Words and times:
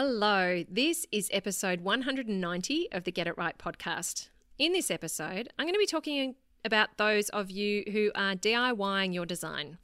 Hello, 0.00 0.62
this 0.70 1.06
is 1.10 1.28
episode 1.32 1.80
190 1.80 2.92
of 2.92 3.02
the 3.02 3.10
Get 3.10 3.26
It 3.26 3.36
Right 3.36 3.58
podcast. 3.58 4.28
In 4.56 4.72
this 4.72 4.92
episode, 4.92 5.48
I'm 5.58 5.64
going 5.64 5.74
to 5.74 5.78
be 5.80 5.86
talking 5.86 6.36
about 6.64 6.98
those 6.98 7.30
of 7.30 7.50
you 7.50 7.82
who 7.90 8.12
are 8.14 8.36
DIYing 8.36 9.12
your 9.12 9.26
design. 9.26 9.76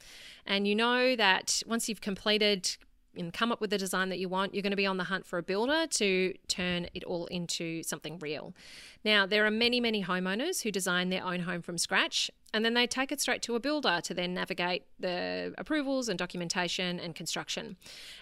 And 0.46 0.68
you 0.68 0.76
know 0.76 1.16
that 1.16 1.64
once 1.66 1.88
you've 1.88 2.00
completed 2.00 2.76
and 3.16 3.32
come 3.32 3.50
up 3.50 3.60
with 3.60 3.70
the 3.70 3.76
design 3.76 4.08
that 4.10 4.20
you 4.20 4.28
want, 4.28 4.54
you're 4.54 4.62
going 4.62 4.70
to 4.70 4.76
be 4.76 4.86
on 4.86 4.98
the 4.98 5.04
hunt 5.04 5.26
for 5.26 5.36
a 5.36 5.42
builder 5.42 5.88
to 5.88 6.34
turn 6.46 6.86
it 6.94 7.02
all 7.02 7.26
into 7.26 7.82
something 7.82 8.20
real. 8.20 8.54
Now, 9.04 9.26
there 9.26 9.44
are 9.44 9.50
many, 9.50 9.80
many 9.80 10.04
homeowners 10.04 10.62
who 10.62 10.70
design 10.70 11.08
their 11.08 11.24
own 11.24 11.40
home 11.40 11.60
from 11.60 11.76
scratch 11.76 12.30
and 12.54 12.64
then 12.64 12.74
they 12.74 12.86
take 12.86 13.10
it 13.10 13.20
straight 13.20 13.42
to 13.42 13.56
a 13.56 13.60
builder 13.60 14.00
to 14.00 14.14
then 14.14 14.32
navigate 14.32 14.84
the 15.00 15.52
approvals 15.58 16.08
and 16.08 16.16
documentation 16.16 17.00
and 17.00 17.16
construction. 17.16 17.76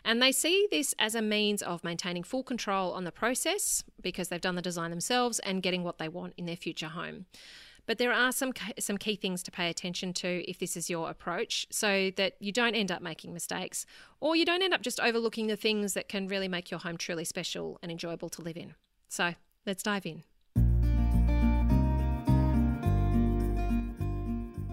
And 0.07 0.23
they 0.23 0.33
see 0.33 0.67
this 0.71 0.95
as 0.99 1.15
a 1.15 1.21
means 1.21 1.61
of 1.61 1.85
maintaining 1.85 2.23
full 2.23 2.43
control 2.43 2.93
on 2.93 3.05
the 3.05 3.13
process 3.13 3.85
because 4.01 4.29
they've 4.29 4.41
done 4.41 4.55
the 4.55 4.63
design 4.63 4.89
themselves 4.89 5.39
and 5.41 5.63
getting 5.63 5.85
what 5.85 5.99
they 5.99 6.09
want 6.09 6.33
in 6.39 6.47
their 6.47 6.57
future 6.57 6.89
home. 6.89 7.27
But 7.85 7.99
there 7.99 8.13
are 8.13 8.33
some 8.33 8.53
some 8.79 8.97
key 8.97 9.17
things 9.17 9.43
to 9.43 9.51
pay 9.51 9.69
attention 9.69 10.15
to 10.15 10.49
if 10.49 10.59
this 10.59 10.77
is 10.77 10.89
your 10.89 11.11
approach, 11.11 11.67
so 11.71 12.11
that 12.17 12.37
you 12.39 12.53
don't 12.53 12.77
end 12.77 12.91
up 12.93 13.03
making 13.03 13.35
mistakes, 13.35 13.85
or 14.21 14.35
you 14.35 14.47
don't 14.47 14.63
end 14.63 14.73
up 14.73 14.83
just 14.83 15.01
overlooking 15.01 15.49
the 15.49 15.57
things 15.57 15.93
that 15.95 16.09
can 16.09 16.29
really 16.29 16.49
make 16.49 16.71
your 16.71 16.81
home 16.81 16.97
truly 16.97 17.25
special 17.25 17.79
and 17.83 17.91
enjoyable 17.91 18.31
to 18.31 18.41
live 18.41 18.57
in. 18.57 18.77
So 19.09 19.35
let's 19.67 19.83
dive 19.83 20.07
in. 20.07 20.23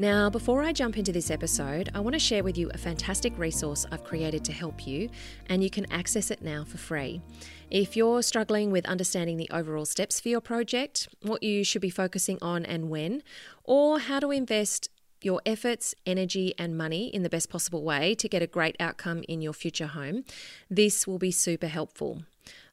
Now, 0.00 0.30
before 0.30 0.62
I 0.62 0.72
jump 0.72 0.96
into 0.96 1.10
this 1.10 1.28
episode, 1.28 1.90
I 1.92 1.98
want 1.98 2.14
to 2.14 2.20
share 2.20 2.44
with 2.44 2.56
you 2.56 2.70
a 2.72 2.78
fantastic 2.78 3.36
resource 3.36 3.84
I've 3.90 4.04
created 4.04 4.44
to 4.44 4.52
help 4.52 4.86
you, 4.86 5.10
and 5.48 5.60
you 5.60 5.70
can 5.70 5.90
access 5.90 6.30
it 6.30 6.40
now 6.40 6.62
for 6.62 6.78
free. 6.78 7.20
If 7.68 7.96
you're 7.96 8.22
struggling 8.22 8.70
with 8.70 8.86
understanding 8.86 9.38
the 9.38 9.50
overall 9.50 9.84
steps 9.84 10.20
for 10.20 10.28
your 10.28 10.40
project, 10.40 11.08
what 11.22 11.42
you 11.42 11.64
should 11.64 11.82
be 11.82 11.90
focusing 11.90 12.38
on 12.40 12.64
and 12.64 12.90
when, 12.90 13.24
or 13.64 13.98
how 13.98 14.20
to 14.20 14.30
invest 14.30 14.88
your 15.20 15.42
efforts, 15.44 15.96
energy, 16.06 16.54
and 16.58 16.78
money 16.78 17.08
in 17.08 17.24
the 17.24 17.28
best 17.28 17.50
possible 17.50 17.82
way 17.82 18.14
to 18.14 18.28
get 18.28 18.40
a 18.40 18.46
great 18.46 18.76
outcome 18.78 19.24
in 19.26 19.42
your 19.42 19.52
future 19.52 19.88
home, 19.88 20.22
this 20.70 21.08
will 21.08 21.18
be 21.18 21.32
super 21.32 21.66
helpful. 21.66 22.22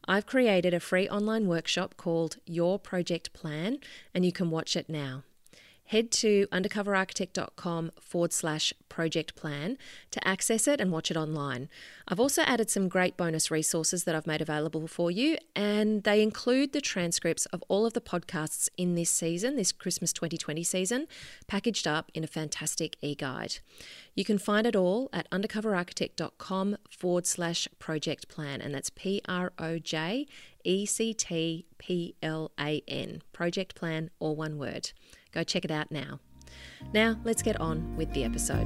I've 0.07 0.27
created 0.27 0.75
a 0.75 0.79
free 0.79 1.09
online 1.09 1.47
workshop 1.47 1.97
called 1.97 2.37
Your 2.45 2.77
Project 2.77 3.33
Plan, 3.33 3.79
and 4.13 4.23
you 4.23 4.31
can 4.31 4.51
watch 4.51 4.75
it 4.75 4.87
now 4.87 5.23
head 5.85 6.11
to 6.11 6.47
undercoverarchitect.com 6.47 7.91
forward 8.01 8.33
slash 8.33 8.73
project 8.89 9.35
plan 9.35 9.77
to 10.09 10.27
access 10.27 10.67
it 10.67 10.81
and 10.81 10.91
watch 10.91 11.11
it 11.11 11.17
online. 11.17 11.69
I've 12.07 12.19
also 12.19 12.41
added 12.43 12.69
some 12.69 12.87
great 12.87 13.17
bonus 13.17 13.51
resources 13.51 14.03
that 14.05 14.15
I've 14.15 14.25
made 14.25 14.41
available 14.41 14.87
for 14.87 15.11
you, 15.11 15.37
and 15.55 16.03
they 16.03 16.21
include 16.23 16.73
the 16.73 16.81
transcripts 16.81 17.45
of 17.47 17.63
all 17.67 17.85
of 17.85 17.93
the 17.93 18.01
podcasts 18.01 18.69
in 18.77 18.95
this 18.95 19.09
season, 19.09 19.55
this 19.55 19.71
Christmas 19.71 20.11
2020 20.13 20.63
season, 20.63 21.07
packaged 21.47 21.87
up 21.87 22.11
in 22.13 22.23
a 22.23 22.27
fantastic 22.27 22.95
e 23.01 23.13
guide. 23.13 23.57
You 24.15 24.25
can 24.25 24.37
find 24.37 24.65
it 24.65 24.75
all 24.75 25.09
at 25.11 25.29
undercoverarchitect.com 25.29 26.77
forward 26.89 27.27
slash 27.27 27.67
project 27.79 28.27
plan, 28.27 28.61
and 28.61 28.73
that's 28.73 28.89
P 28.89 29.21
R 29.27 29.51
O 29.59 29.77
J 29.77 30.25
E 30.63 30.85
C 30.85 31.13
T 31.13 31.65
P 31.77 32.15
L 32.23 32.51
A 32.59 32.81
N, 32.87 33.21
project 33.33 33.75
plan, 33.75 34.09
all 34.19 34.35
one 34.35 34.57
word. 34.57 34.91
Go 35.35 35.43
check 35.43 35.65
it 35.65 35.71
out 35.71 35.91
now. 35.91 36.19
Now, 36.93 37.17
let's 37.25 37.43
get 37.43 37.59
on 37.59 37.97
with 37.97 38.11
the 38.13 38.23
episode. 38.23 38.65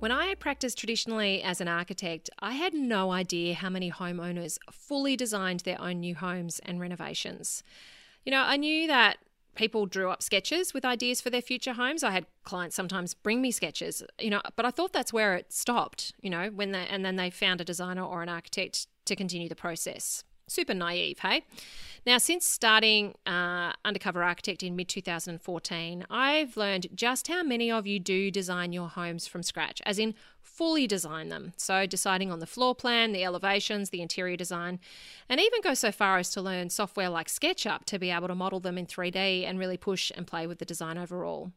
When 0.00 0.10
I 0.10 0.34
practiced 0.34 0.76
traditionally 0.76 1.40
as 1.42 1.60
an 1.60 1.68
architect, 1.68 2.28
I 2.40 2.52
had 2.52 2.74
no 2.74 3.12
idea 3.12 3.54
how 3.54 3.70
many 3.70 3.90
homeowners 3.90 4.58
fully 4.70 5.16
designed 5.16 5.60
their 5.60 5.80
own 5.80 6.00
new 6.00 6.16
homes 6.16 6.60
and 6.66 6.80
renovations. 6.80 7.62
You 8.24 8.32
know, 8.32 8.42
I 8.42 8.56
knew 8.56 8.88
that 8.88 9.18
people 9.54 9.86
drew 9.86 10.10
up 10.10 10.20
sketches 10.20 10.74
with 10.74 10.84
ideas 10.84 11.20
for 11.20 11.30
their 11.30 11.40
future 11.40 11.74
homes. 11.74 12.02
I 12.02 12.10
had 12.10 12.26
clients 12.42 12.74
sometimes 12.74 13.14
bring 13.14 13.40
me 13.40 13.52
sketches, 13.52 14.02
you 14.18 14.30
know, 14.30 14.42
but 14.56 14.66
I 14.66 14.70
thought 14.70 14.92
that's 14.92 15.12
where 15.12 15.36
it 15.36 15.52
stopped, 15.52 16.12
you 16.20 16.30
know, 16.30 16.48
when 16.48 16.72
they 16.72 16.86
and 16.86 17.04
then 17.04 17.14
they 17.14 17.30
found 17.30 17.60
a 17.60 17.64
designer 17.64 18.04
or 18.04 18.22
an 18.24 18.28
architect 18.28 18.88
to 19.04 19.14
continue 19.14 19.48
the 19.48 19.54
process. 19.54 20.24
Super 20.46 20.74
naive, 20.74 21.20
hey? 21.20 21.44
Now, 22.06 22.18
since 22.18 22.44
starting 22.44 23.14
uh, 23.26 23.72
Undercover 23.82 24.22
Architect 24.22 24.62
in 24.62 24.76
mid 24.76 24.88
2014, 24.90 26.04
I've 26.10 26.56
learned 26.56 26.88
just 26.94 27.28
how 27.28 27.42
many 27.42 27.70
of 27.70 27.86
you 27.86 27.98
do 27.98 28.30
design 28.30 28.74
your 28.74 28.88
homes 28.88 29.26
from 29.26 29.42
scratch, 29.42 29.80
as 29.86 29.98
in 29.98 30.14
fully 30.42 30.86
design 30.86 31.30
them. 31.30 31.54
So, 31.56 31.86
deciding 31.86 32.30
on 32.30 32.40
the 32.40 32.46
floor 32.46 32.74
plan, 32.74 33.12
the 33.12 33.24
elevations, 33.24 33.88
the 33.88 34.02
interior 34.02 34.36
design, 34.36 34.80
and 35.30 35.40
even 35.40 35.62
go 35.62 35.72
so 35.72 35.90
far 35.90 36.18
as 36.18 36.30
to 36.32 36.42
learn 36.42 36.68
software 36.68 37.08
like 37.08 37.28
SketchUp 37.28 37.84
to 37.86 37.98
be 37.98 38.10
able 38.10 38.28
to 38.28 38.34
model 38.34 38.60
them 38.60 38.76
in 38.76 38.86
3D 38.86 39.48
and 39.48 39.58
really 39.58 39.78
push 39.78 40.12
and 40.14 40.26
play 40.26 40.46
with 40.46 40.58
the 40.58 40.66
design 40.66 40.98
overall. 40.98 41.52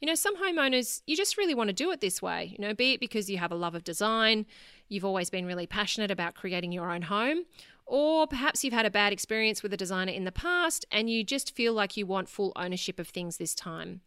You 0.00 0.08
know, 0.08 0.16
some 0.16 0.36
homeowners, 0.36 1.02
you 1.06 1.16
just 1.16 1.38
really 1.38 1.54
want 1.54 1.68
to 1.68 1.72
do 1.72 1.92
it 1.92 2.00
this 2.00 2.20
way, 2.20 2.54
you 2.58 2.58
know, 2.58 2.74
be 2.74 2.94
it 2.94 3.00
because 3.00 3.30
you 3.30 3.38
have 3.38 3.52
a 3.52 3.56
love 3.56 3.76
of 3.76 3.84
design, 3.84 4.44
you've 4.88 5.04
always 5.04 5.30
been 5.30 5.46
really 5.46 5.68
passionate 5.68 6.10
about 6.10 6.34
creating 6.34 6.72
your 6.72 6.90
own 6.90 7.02
home, 7.02 7.44
or 7.86 8.26
perhaps 8.26 8.64
you've 8.64 8.74
had 8.74 8.86
a 8.86 8.90
bad 8.90 9.12
experience 9.12 9.62
with 9.62 9.72
a 9.72 9.76
designer 9.76 10.12
in 10.12 10.24
the 10.24 10.32
past 10.32 10.84
and 10.90 11.10
you 11.10 11.22
just 11.22 11.54
feel 11.54 11.72
like 11.72 11.96
you 11.96 12.06
want 12.06 12.28
full 12.28 12.52
ownership 12.56 12.98
of 12.98 13.08
things 13.08 13.36
this 13.36 13.54
time. 13.54 14.00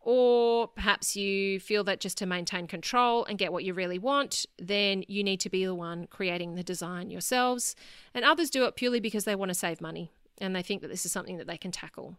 Or 0.00 0.68
perhaps 0.68 1.16
you 1.16 1.58
feel 1.58 1.82
that 1.84 1.98
just 1.98 2.16
to 2.18 2.26
maintain 2.26 2.68
control 2.68 3.24
and 3.24 3.38
get 3.38 3.52
what 3.52 3.64
you 3.64 3.74
really 3.74 3.98
want, 3.98 4.46
then 4.56 5.02
you 5.08 5.24
need 5.24 5.40
to 5.40 5.50
be 5.50 5.64
the 5.64 5.74
one 5.74 6.06
creating 6.06 6.54
the 6.54 6.62
design 6.62 7.10
yourselves. 7.10 7.74
And 8.14 8.24
others 8.24 8.48
do 8.48 8.64
it 8.66 8.76
purely 8.76 9.00
because 9.00 9.24
they 9.24 9.34
want 9.34 9.48
to 9.48 9.54
save 9.54 9.80
money 9.80 10.12
and 10.38 10.54
they 10.54 10.62
think 10.62 10.82
that 10.82 10.88
this 10.88 11.04
is 11.04 11.10
something 11.10 11.38
that 11.38 11.48
they 11.48 11.56
can 11.56 11.72
tackle. 11.72 12.16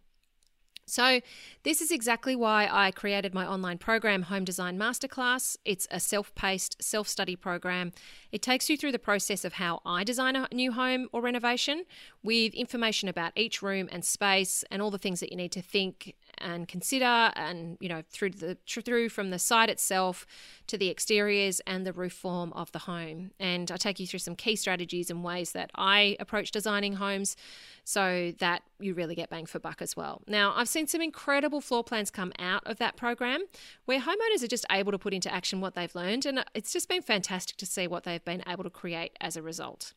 So, 0.89 1.19
this 1.63 1.81
is 1.81 1.91
exactly 1.91 2.33
why 2.33 2.69
I 2.71 2.91
created 2.91 3.33
my 3.33 3.45
online 3.45 3.77
program, 3.77 4.21
Home 4.23 4.45
Design 4.45 4.79
Masterclass. 4.79 5.57
It's 5.65 5.85
a 5.91 5.99
self 5.99 6.33
paced, 6.33 6.81
self 6.81 7.09
study 7.09 7.35
program. 7.35 7.91
It 8.31 8.41
takes 8.41 8.69
you 8.69 8.77
through 8.77 8.93
the 8.93 8.99
process 8.99 9.43
of 9.43 9.53
how 9.53 9.81
I 9.85 10.05
design 10.05 10.37
a 10.37 10.47
new 10.53 10.71
home 10.71 11.09
or 11.11 11.21
renovation 11.21 11.83
with 12.23 12.53
information 12.53 13.09
about 13.09 13.33
each 13.35 13.61
room 13.61 13.89
and 13.91 14.05
space 14.05 14.63
and 14.71 14.81
all 14.81 14.89
the 14.89 14.97
things 14.97 15.19
that 15.19 15.29
you 15.29 15.35
need 15.35 15.51
to 15.51 15.61
think 15.61 16.15
and 16.39 16.67
consider 16.67 17.31
and 17.35 17.77
you 17.79 17.89
know 17.89 18.03
through 18.09 18.31
the 18.31 18.57
through 18.67 19.09
from 19.09 19.29
the 19.29 19.39
site 19.39 19.69
itself 19.69 20.25
to 20.67 20.77
the 20.77 20.89
exteriors 20.89 21.59
and 21.67 21.85
the 21.85 21.93
roof 21.93 22.13
form 22.13 22.53
of 22.53 22.71
the 22.71 22.79
home 22.79 23.31
and 23.39 23.71
I 23.71 23.77
take 23.77 23.99
you 23.99 24.07
through 24.07 24.19
some 24.19 24.35
key 24.35 24.55
strategies 24.55 25.09
and 25.09 25.23
ways 25.23 25.51
that 25.51 25.71
I 25.75 26.15
approach 26.19 26.51
designing 26.51 26.93
homes 26.93 27.35
so 27.83 28.33
that 28.39 28.63
you 28.79 28.93
really 28.93 29.15
get 29.15 29.29
bang 29.29 29.45
for 29.45 29.59
buck 29.59 29.81
as 29.81 29.95
well. 29.95 30.21
Now, 30.27 30.53
I've 30.57 30.67
seen 30.67 30.87
some 30.87 31.01
incredible 31.01 31.61
floor 31.61 31.85
plans 31.85 32.11
come 32.11 32.33
out 32.37 32.61
of 32.65 32.79
that 32.79 32.97
program 32.97 33.45
where 33.85 34.01
homeowners 34.01 34.43
are 34.43 34.47
just 34.47 34.65
able 34.69 34.91
to 34.91 34.97
put 34.97 35.13
into 35.13 35.33
action 35.33 35.61
what 35.61 35.73
they've 35.73 35.95
learned 35.95 36.25
and 36.25 36.43
it's 36.53 36.73
just 36.73 36.89
been 36.89 37.01
fantastic 37.01 37.55
to 37.57 37.65
see 37.65 37.87
what 37.87 38.03
they've 38.03 38.25
been 38.25 38.43
able 38.45 38.65
to 38.65 38.69
create 38.69 39.13
as 39.21 39.37
a 39.37 39.41
result. 39.41 39.93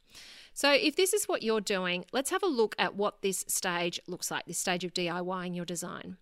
So, 0.61 0.71
if 0.73 0.95
this 0.95 1.15
is 1.15 1.25
what 1.25 1.43
you're 1.43 1.63
doing, 1.63 2.05
let's 2.13 2.29
have 2.29 2.43
a 2.43 2.47
look 2.47 2.75
at 2.79 2.95
what 2.95 3.23
this 3.23 3.47
stage 3.49 3.99
looks 4.07 4.31
like 4.31 4.45
this 4.45 4.59
stage 4.59 4.85
of 4.85 4.93
DIYing 4.93 5.57
your 5.57 5.65
design. 5.65 6.19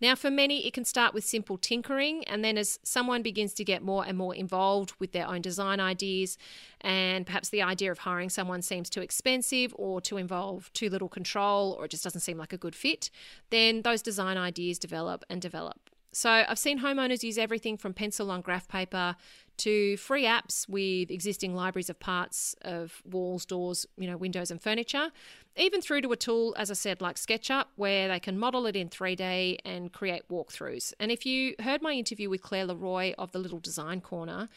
Now, 0.00 0.14
for 0.14 0.30
many, 0.30 0.64
it 0.64 0.72
can 0.74 0.84
start 0.84 1.12
with 1.12 1.24
simple 1.24 1.58
tinkering, 1.58 2.22
and 2.28 2.44
then 2.44 2.56
as 2.56 2.78
someone 2.84 3.20
begins 3.22 3.52
to 3.54 3.64
get 3.64 3.82
more 3.82 4.04
and 4.06 4.16
more 4.16 4.32
involved 4.32 4.92
with 5.00 5.10
their 5.10 5.26
own 5.26 5.42
design 5.42 5.80
ideas, 5.80 6.38
and 6.80 7.26
perhaps 7.26 7.48
the 7.48 7.62
idea 7.62 7.90
of 7.90 7.98
hiring 7.98 8.30
someone 8.30 8.62
seems 8.62 8.90
too 8.90 9.00
expensive 9.00 9.74
or 9.76 10.00
to 10.02 10.18
involve 10.18 10.72
too 10.72 10.88
little 10.88 11.08
control, 11.08 11.72
or 11.76 11.86
it 11.86 11.90
just 11.90 12.04
doesn't 12.04 12.20
seem 12.20 12.38
like 12.38 12.52
a 12.52 12.58
good 12.58 12.76
fit, 12.76 13.10
then 13.50 13.82
those 13.82 14.02
design 14.02 14.36
ideas 14.36 14.78
develop 14.78 15.24
and 15.28 15.42
develop. 15.42 15.89
So 16.12 16.30
I've 16.30 16.58
seen 16.58 16.80
homeowners 16.80 17.22
use 17.22 17.38
everything 17.38 17.76
from 17.76 17.94
pencil 17.94 18.30
on 18.30 18.40
graph 18.40 18.66
paper 18.66 19.16
to 19.58 19.96
free 19.98 20.24
apps 20.24 20.68
with 20.68 21.10
existing 21.10 21.54
libraries 21.54 21.90
of 21.90 22.00
parts 22.00 22.56
of 22.62 23.02
walls, 23.04 23.44
doors, 23.44 23.86
you 23.96 24.08
know, 24.08 24.16
windows 24.16 24.50
and 24.50 24.60
furniture, 24.60 25.10
even 25.56 25.80
through 25.82 26.00
to 26.00 26.12
a 26.12 26.16
tool, 26.16 26.54
as 26.58 26.70
I 26.70 26.74
said, 26.74 27.00
like 27.00 27.16
SketchUp, 27.16 27.66
where 27.76 28.08
they 28.08 28.18
can 28.18 28.38
model 28.38 28.66
it 28.66 28.74
in 28.74 28.88
3D 28.88 29.58
and 29.64 29.92
create 29.92 30.28
walkthroughs. 30.30 30.94
And 30.98 31.12
if 31.12 31.26
you 31.26 31.54
heard 31.60 31.82
my 31.82 31.92
interview 31.92 32.30
with 32.30 32.42
Claire 32.42 32.66
Leroy 32.66 33.12
of 33.18 33.32
the 33.32 33.38
Little 33.38 33.60
Design 33.60 34.00
Corner, 34.00 34.48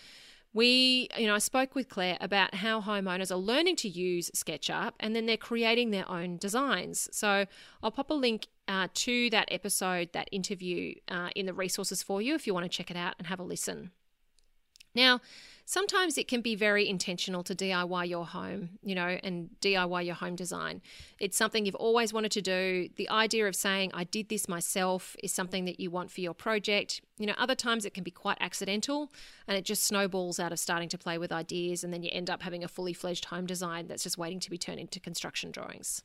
we, 0.54 1.10
you 1.18 1.28
know, 1.28 1.36
I 1.36 1.40
spoke 1.40 1.76
with 1.76 1.90
Claire 1.90 2.18
about 2.22 2.56
how 2.56 2.80
homeowners 2.80 3.32
are 3.32 3.38
learning 3.38 3.76
to 3.78 3.90
use 3.90 4.30
SketchUp 4.32 4.94
and 5.00 5.16
then 5.16 5.26
they're 5.26 5.36
creating 5.36 5.90
their 5.90 6.10
own 6.10 6.38
designs. 6.38 7.10
So 7.12 7.46
I'll 7.82 7.92
pop 7.92 8.12
a 8.12 8.14
link 8.14 8.48
uh, 8.68 8.88
to 8.94 9.30
that 9.30 9.48
episode, 9.52 10.10
that 10.14 10.30
interview 10.32 10.96
uh, 11.10 11.30
in 11.36 11.46
the 11.46 11.54
resources 11.54 12.02
for 12.02 12.22
you 12.22 12.36
if 12.36 12.48
you 12.48 12.54
want 12.54 12.64
to 12.64 12.70
check 12.70 12.90
it 12.90 12.98
out 12.98 13.16
and 13.18 13.28
have 13.28 13.40
a 13.40 13.44
listen. 13.44 13.92
Now, 14.96 15.22
sometimes 15.66 16.18
it 16.18 16.28
can 16.28 16.42
be 16.42 16.56
very 16.56 16.88
intentional 16.88 17.44
to 17.44 17.56
DIY 17.56 18.08
your 18.08 18.26
home, 18.26 18.78
you 18.84 18.94
know, 18.94 19.18
and 19.24 19.50
DIY 19.60 20.06
your 20.06 20.16
home 20.16 20.36
design. 20.36 20.82
It's 21.20 21.36
something 21.36 21.66
you've 21.66 21.76
always 21.76 22.14
wanted 22.14 22.32
to 22.34 22.42
do. 22.42 22.90
The 22.96 23.10
idea 23.10 23.48
of 23.48 23.56
saying, 23.56 23.92
I 23.94 24.04
did 24.04 24.30
this 24.30 24.48
myself, 24.48 25.16
is 25.24 25.34
something 25.34 25.66
that 25.66 25.80
you 25.80 25.90
want 25.90 26.12
for 26.12 26.22
your 26.22 26.36
project. 26.36 27.02
You 27.18 27.26
know, 27.26 27.34
other 27.38 27.56
times 27.56 27.86
it 27.86 27.94
can 27.94 28.04
be 28.04 28.12
quite 28.12 28.38
accidental 28.40 29.12
and 29.48 29.58
it 29.58 29.66
just 29.66 29.84
snowballs 29.84 30.40
out 30.40 30.52
of 30.52 30.60
starting 30.60 30.90
to 30.90 30.98
play 30.98 31.18
with 31.18 31.32
ideas, 31.32 31.84
and 31.84 31.92
then 31.92 32.04
you 32.04 32.10
end 32.12 32.30
up 32.30 32.44
having 32.44 32.64
a 32.64 32.68
fully 32.68 32.94
fledged 32.94 33.26
home 33.26 33.46
design 33.46 33.88
that's 33.88 34.04
just 34.04 34.18
waiting 34.18 34.40
to 34.42 34.50
be 34.50 34.58
turned 34.58 34.80
into 34.80 35.00
construction 35.00 35.52
drawings. 35.52 36.04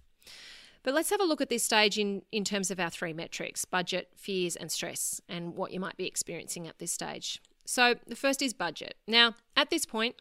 But 0.89 0.95
let's 0.95 1.11
have 1.11 1.21
a 1.21 1.25
look 1.25 1.43
at 1.43 1.51
this 1.51 1.65
stage 1.65 1.99
in, 1.99 2.23
in 2.33 2.45
terms 2.45 2.71
of 2.71 2.81
our 2.81 2.89
three 2.89 3.13
metrics 3.13 3.67
budget, 3.67 4.09
fears, 4.17 4.57
and 4.57 4.73
stress, 4.73 5.21
and 5.29 5.55
what 5.55 5.71
you 5.71 5.81
might 5.81 5.99
be 5.99 6.07
experiencing 6.07 6.67
at 6.67 6.79
this 6.79 6.91
stage. 6.91 7.43
So, 7.71 7.97
the 8.07 8.17
first 8.17 8.41
is 8.41 8.55
budget. 8.55 8.97
Now, 9.07 9.35
at 9.55 9.69
this 9.69 9.85
point, 9.85 10.15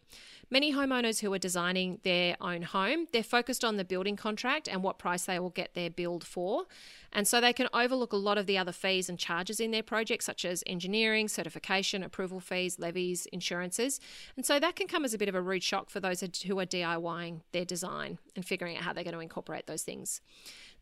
many 0.50 0.70
homeowners 0.70 1.20
who 1.20 1.32
are 1.32 1.38
designing 1.38 1.98
their 2.04 2.36
own 2.42 2.60
home, 2.60 3.06
they're 3.10 3.22
focused 3.22 3.64
on 3.64 3.78
the 3.78 3.86
building 3.86 4.16
contract 4.16 4.68
and 4.68 4.82
what 4.82 4.98
price 4.98 5.24
they 5.24 5.38
will 5.38 5.48
get 5.48 5.72
their 5.72 5.88
build 5.88 6.24
for. 6.24 6.64
And 7.10 7.26
so 7.26 7.40
they 7.40 7.54
can 7.54 7.66
overlook 7.72 8.12
a 8.12 8.16
lot 8.16 8.36
of 8.36 8.44
the 8.44 8.58
other 8.58 8.70
fees 8.70 9.08
and 9.08 9.18
charges 9.18 9.60
in 9.60 9.70
their 9.70 9.82
project, 9.82 10.24
such 10.24 10.44
as 10.44 10.62
engineering, 10.66 11.26
certification, 11.26 12.02
approval 12.02 12.38
fees, 12.38 12.78
levies, 12.78 13.24
insurances. 13.32 13.98
And 14.36 14.44
so 14.44 14.60
that 14.60 14.76
can 14.76 14.86
come 14.86 15.06
as 15.06 15.14
a 15.14 15.18
bit 15.18 15.30
of 15.30 15.34
a 15.34 15.40
rude 15.40 15.62
shock 15.62 15.88
for 15.88 16.00
those 16.00 16.20
who 16.20 16.58
are 16.58 16.66
DIYing 16.66 17.40
their 17.52 17.64
design 17.64 18.18
and 18.36 18.44
figuring 18.44 18.76
out 18.76 18.82
how 18.82 18.92
they're 18.92 19.04
going 19.04 19.14
to 19.14 19.20
incorporate 19.20 19.66
those 19.66 19.84
things. 19.84 20.20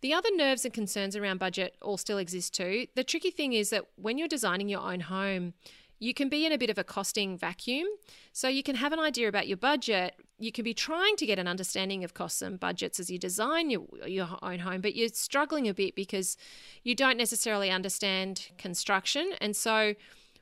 The 0.01 0.13
other 0.13 0.35
nerves 0.35 0.65
and 0.65 0.75
concerns 0.75 1.15
around 1.15 1.39
budget 1.39 1.77
all 1.81 1.97
still 1.97 2.19
exist 2.19 2.55
too. 2.55 2.89
The 2.97 3.05
tricky 3.05 3.31
thing 3.31 3.53
is 3.53 3.71
that 3.71 3.85
when 3.95 4.19
you're 4.19 4.27
designing 4.27 4.69
your 4.69 4.81
own 4.81 5.01
home, 5.01 5.55
you 5.98 6.12
can 6.12 6.28
be 6.28 6.44
in 6.44 6.52
a 6.52 6.58
bit 6.58 6.70
of 6.70 6.78
a 6.78 6.84
costing 6.84 7.38
vacuum. 7.38 7.87
So 8.32 8.48
you 8.48 8.62
can 8.62 8.76
have 8.76 8.93
an 8.93 8.98
idea 8.98 9.28
about 9.28 9.48
your 9.48 9.56
budget. 9.56 10.14
You 10.38 10.52
can 10.52 10.62
be 10.62 10.75
trying 10.75 11.16
to 11.16 11.26
get 11.26 11.38
an 11.38 11.48
understanding 11.48 12.04
of 12.04 12.12
costs 12.12 12.43
and 12.43 12.60
budgets 12.60 13.00
as 13.00 13.10
you 13.10 13.19
design 13.19 13.70
your, 13.70 13.87
your 14.06 14.28
own 14.43 14.58
home, 14.58 14.82
but 14.82 14.94
you're 14.94 15.08
struggling 15.08 15.69
a 15.69 15.75
bit 15.75 15.94
because 15.94 16.37
you 16.82 16.94
don't 16.94 17.16
necessarily 17.16 17.70
understand 17.70 18.48
construction. 18.58 19.32
And 19.40 19.56
so, 19.56 19.94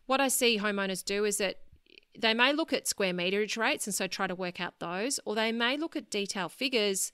what 0.06 0.20
I 0.20 0.28
see 0.28 0.58
homeowners 0.58 1.02
do 1.04 1.24
is 1.24 1.38
that 1.38 1.60
they 2.18 2.34
may 2.34 2.52
look 2.52 2.72
at 2.72 2.86
square 2.86 3.14
meterage 3.14 3.56
rates 3.56 3.86
and 3.86 3.94
so 3.94 4.06
try 4.06 4.26
to 4.26 4.34
work 4.34 4.60
out 4.60 4.78
those, 4.78 5.18
or 5.24 5.34
they 5.34 5.50
may 5.50 5.76
look 5.76 5.96
at 5.96 6.10
detail 6.10 6.48
figures. 6.48 7.12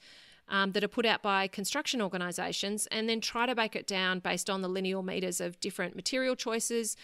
Um, 0.53 0.73
that 0.73 0.83
are 0.83 0.89
put 0.89 1.07
out 1.07 1.23
by 1.23 1.47
construction 1.47 2.03
organisations 2.03 2.89
and 2.91 3.09
then 3.09 3.21
try 3.21 3.47
to 3.47 3.55
break 3.55 3.77
it 3.77 3.87
down 3.87 4.19
based 4.19 4.51
on 4.51 4.63
the 4.63 4.69
lineal 4.69 5.01
meters 5.01 5.41
of 5.41 5.61
different 5.61 5.95
material 5.95 6.35
choices 6.35 6.97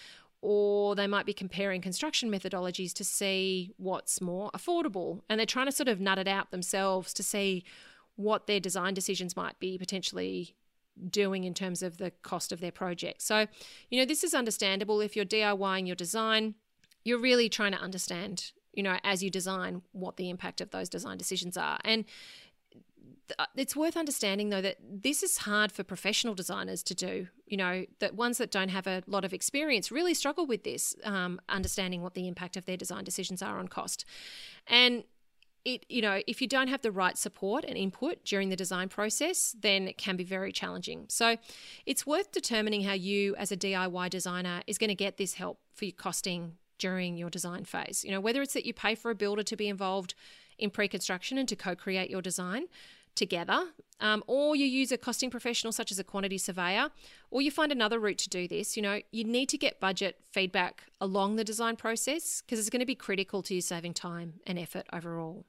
or 0.42 0.94
they 0.94 1.06
might 1.06 1.26
be 1.26 1.32
comparing 1.32 1.80
construction 1.80 2.30
methodologies 2.30 2.92
to 2.94 3.04
see 3.04 3.72
what's 3.76 4.20
more 4.20 4.50
affordable. 4.52 5.22
And 5.28 5.38
they're 5.38 5.46
trying 5.46 5.66
to 5.66 5.72
sort 5.72 5.88
of 5.88 6.00
nut 6.00 6.18
it 6.18 6.28
out 6.28 6.50
themselves 6.50 7.12
to 7.14 7.22
see 7.22 7.64
what 8.16 8.46
their 8.46 8.60
design 8.60 8.94
decisions 8.94 9.36
might 9.36 9.58
be 9.58 9.78
potentially 9.78 10.54
doing 11.10 11.44
in 11.44 11.54
terms 11.54 11.82
of 11.82 11.98
the 11.98 12.10
cost 12.22 12.52
of 12.52 12.60
their 12.60 12.72
project. 12.72 13.22
So, 13.22 13.46
you 13.90 13.98
know, 13.98 14.06
this 14.06 14.24
is 14.24 14.34
understandable 14.34 15.00
if 15.00 15.14
you're 15.14 15.24
DIYing 15.24 15.86
your 15.86 15.96
design, 15.96 16.54
you're 17.04 17.18
really 17.18 17.48
trying 17.48 17.72
to 17.72 17.78
understand, 17.78 18.52
you 18.72 18.82
know, 18.82 18.98
as 19.04 19.22
you 19.22 19.30
design 19.30 19.82
what 19.92 20.16
the 20.16 20.30
impact 20.30 20.60
of 20.60 20.70
those 20.70 20.88
design 20.88 21.18
decisions 21.18 21.56
are. 21.56 21.78
And 21.84 22.04
it's 23.56 23.74
worth 23.74 23.96
understanding 23.96 24.50
though 24.50 24.60
that 24.60 24.76
this 24.80 25.22
is 25.22 25.38
hard 25.38 25.72
for 25.72 25.82
professional 25.82 26.34
designers 26.34 26.82
to 26.82 26.94
do 26.94 27.26
you 27.46 27.56
know 27.56 27.84
that 28.00 28.14
ones 28.14 28.38
that 28.38 28.50
don't 28.50 28.68
have 28.68 28.86
a 28.86 29.02
lot 29.06 29.24
of 29.24 29.32
experience 29.32 29.90
really 29.90 30.14
struggle 30.14 30.46
with 30.46 30.64
this 30.64 30.94
um, 31.04 31.40
understanding 31.48 32.02
what 32.02 32.14
the 32.14 32.26
impact 32.28 32.56
of 32.56 32.66
their 32.66 32.76
design 32.76 33.04
decisions 33.04 33.40
are 33.42 33.58
on 33.58 33.68
cost. 33.68 34.04
And 34.66 35.04
it 35.64 35.86
you 35.88 36.02
know 36.02 36.20
if 36.26 36.40
you 36.40 36.48
don't 36.48 36.68
have 36.68 36.82
the 36.82 36.92
right 36.92 37.16
support 37.16 37.64
and 37.64 37.76
input 37.76 38.24
during 38.24 38.48
the 38.50 38.56
design 38.56 38.88
process 38.88 39.56
then 39.60 39.88
it 39.88 39.96
can 39.96 40.16
be 40.16 40.24
very 40.24 40.52
challenging. 40.52 41.06
So 41.08 41.36
it's 41.86 42.06
worth 42.06 42.32
determining 42.32 42.82
how 42.82 42.94
you 42.94 43.36
as 43.36 43.52
a 43.52 43.56
diy 43.56 44.10
designer 44.10 44.62
is 44.66 44.78
going 44.78 44.88
to 44.88 44.94
get 44.94 45.16
this 45.16 45.34
help 45.34 45.60
for 45.74 45.84
your 45.84 45.92
costing 45.92 46.52
during 46.78 47.16
your 47.16 47.30
design 47.30 47.64
phase. 47.64 48.04
You 48.04 48.10
know 48.10 48.20
whether 48.20 48.42
it's 48.42 48.54
that 48.54 48.66
you 48.66 48.74
pay 48.74 48.94
for 48.94 49.10
a 49.10 49.14
builder 49.14 49.42
to 49.44 49.56
be 49.56 49.68
involved 49.68 50.14
in 50.58 50.70
pre-construction 50.70 51.36
and 51.36 51.48
to 51.48 51.54
co-create 51.54 52.08
your 52.08 52.22
design 52.22 52.64
together, 53.16 53.66
um, 54.00 54.22
or 54.26 54.54
you 54.54 54.66
use 54.66 54.92
a 54.92 54.98
costing 54.98 55.30
professional 55.30 55.72
such 55.72 55.90
as 55.90 55.98
a 55.98 56.04
quantity 56.04 56.38
surveyor, 56.38 56.90
or 57.30 57.42
you 57.42 57.50
find 57.50 57.72
another 57.72 57.98
route 57.98 58.18
to 58.18 58.28
do 58.28 58.46
this. 58.46 58.76
You 58.76 58.82
know, 58.82 59.00
you 59.10 59.24
need 59.24 59.48
to 59.48 59.58
get 59.58 59.80
budget 59.80 60.20
feedback 60.30 60.84
along 61.00 61.36
the 61.36 61.44
design 61.44 61.76
process 61.76 62.42
because 62.42 62.58
it's 62.58 62.70
going 62.70 62.80
to 62.80 62.86
be 62.86 62.94
critical 62.94 63.42
to 63.42 63.54
you 63.54 63.60
saving 63.60 63.94
time 63.94 64.34
and 64.46 64.58
effort 64.58 64.86
overall. 64.92 65.44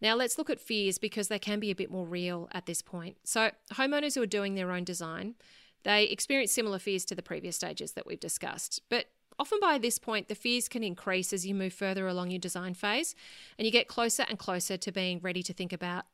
Now, 0.00 0.16
let's 0.16 0.36
look 0.36 0.50
at 0.50 0.60
fears 0.60 0.98
because 0.98 1.28
they 1.28 1.38
can 1.38 1.60
be 1.60 1.70
a 1.70 1.76
bit 1.76 1.90
more 1.90 2.04
real 2.04 2.48
at 2.52 2.66
this 2.66 2.82
point. 2.82 3.16
So, 3.22 3.52
homeowners 3.74 4.16
who 4.16 4.22
are 4.22 4.26
doing 4.26 4.56
their 4.56 4.72
own 4.72 4.82
design, 4.82 5.36
they 5.84 6.04
experience 6.04 6.50
similar 6.50 6.80
fears 6.80 7.04
to 7.06 7.14
the 7.14 7.22
previous 7.22 7.54
stages 7.54 7.92
that 7.92 8.04
we've 8.04 8.18
discussed. 8.18 8.82
But 8.88 9.06
often 9.38 9.58
by 9.60 9.78
this 9.78 9.98
point, 9.98 10.28
the 10.28 10.34
fears 10.34 10.68
can 10.68 10.82
increase 10.82 11.32
as 11.32 11.46
you 11.46 11.54
move 11.54 11.72
further 11.72 12.08
along 12.08 12.30
your 12.30 12.40
design 12.40 12.74
phase 12.74 13.14
and 13.56 13.64
you 13.64 13.70
get 13.70 13.86
closer 13.86 14.24
and 14.28 14.38
closer 14.38 14.76
to 14.76 14.92
being 14.92 15.20
ready 15.20 15.42
to 15.44 15.52
think 15.52 15.72
about 15.72 16.06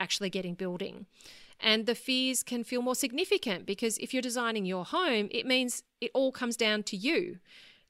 actually 0.00 0.30
getting 0.30 0.54
building. 0.54 1.06
And 1.60 1.86
the 1.86 1.94
fears 1.94 2.42
can 2.42 2.64
feel 2.64 2.82
more 2.82 2.94
significant 2.94 3.66
because 3.66 3.98
if 3.98 4.14
you're 4.14 4.22
designing 4.22 4.64
your 4.64 4.84
home, 4.84 5.28
it 5.30 5.46
means 5.46 5.82
it 6.00 6.10
all 6.14 6.32
comes 6.32 6.56
down 6.56 6.82
to 6.84 6.96
you. 6.96 7.38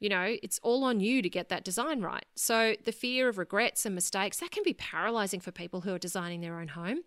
You 0.00 0.08
know, 0.08 0.36
it's 0.42 0.58
all 0.62 0.82
on 0.82 1.00
you 1.00 1.20
to 1.20 1.28
get 1.28 1.50
that 1.50 1.62
design 1.62 2.00
right. 2.00 2.24
So 2.34 2.74
the 2.84 2.90
fear 2.90 3.28
of 3.28 3.36
regrets 3.36 3.84
and 3.84 3.94
mistakes, 3.94 4.38
that 4.38 4.50
can 4.50 4.62
be 4.64 4.72
paralyzing 4.72 5.40
for 5.40 5.52
people 5.52 5.82
who 5.82 5.92
are 5.92 5.98
designing 5.98 6.40
their 6.40 6.58
own 6.58 6.68
home. 6.68 7.00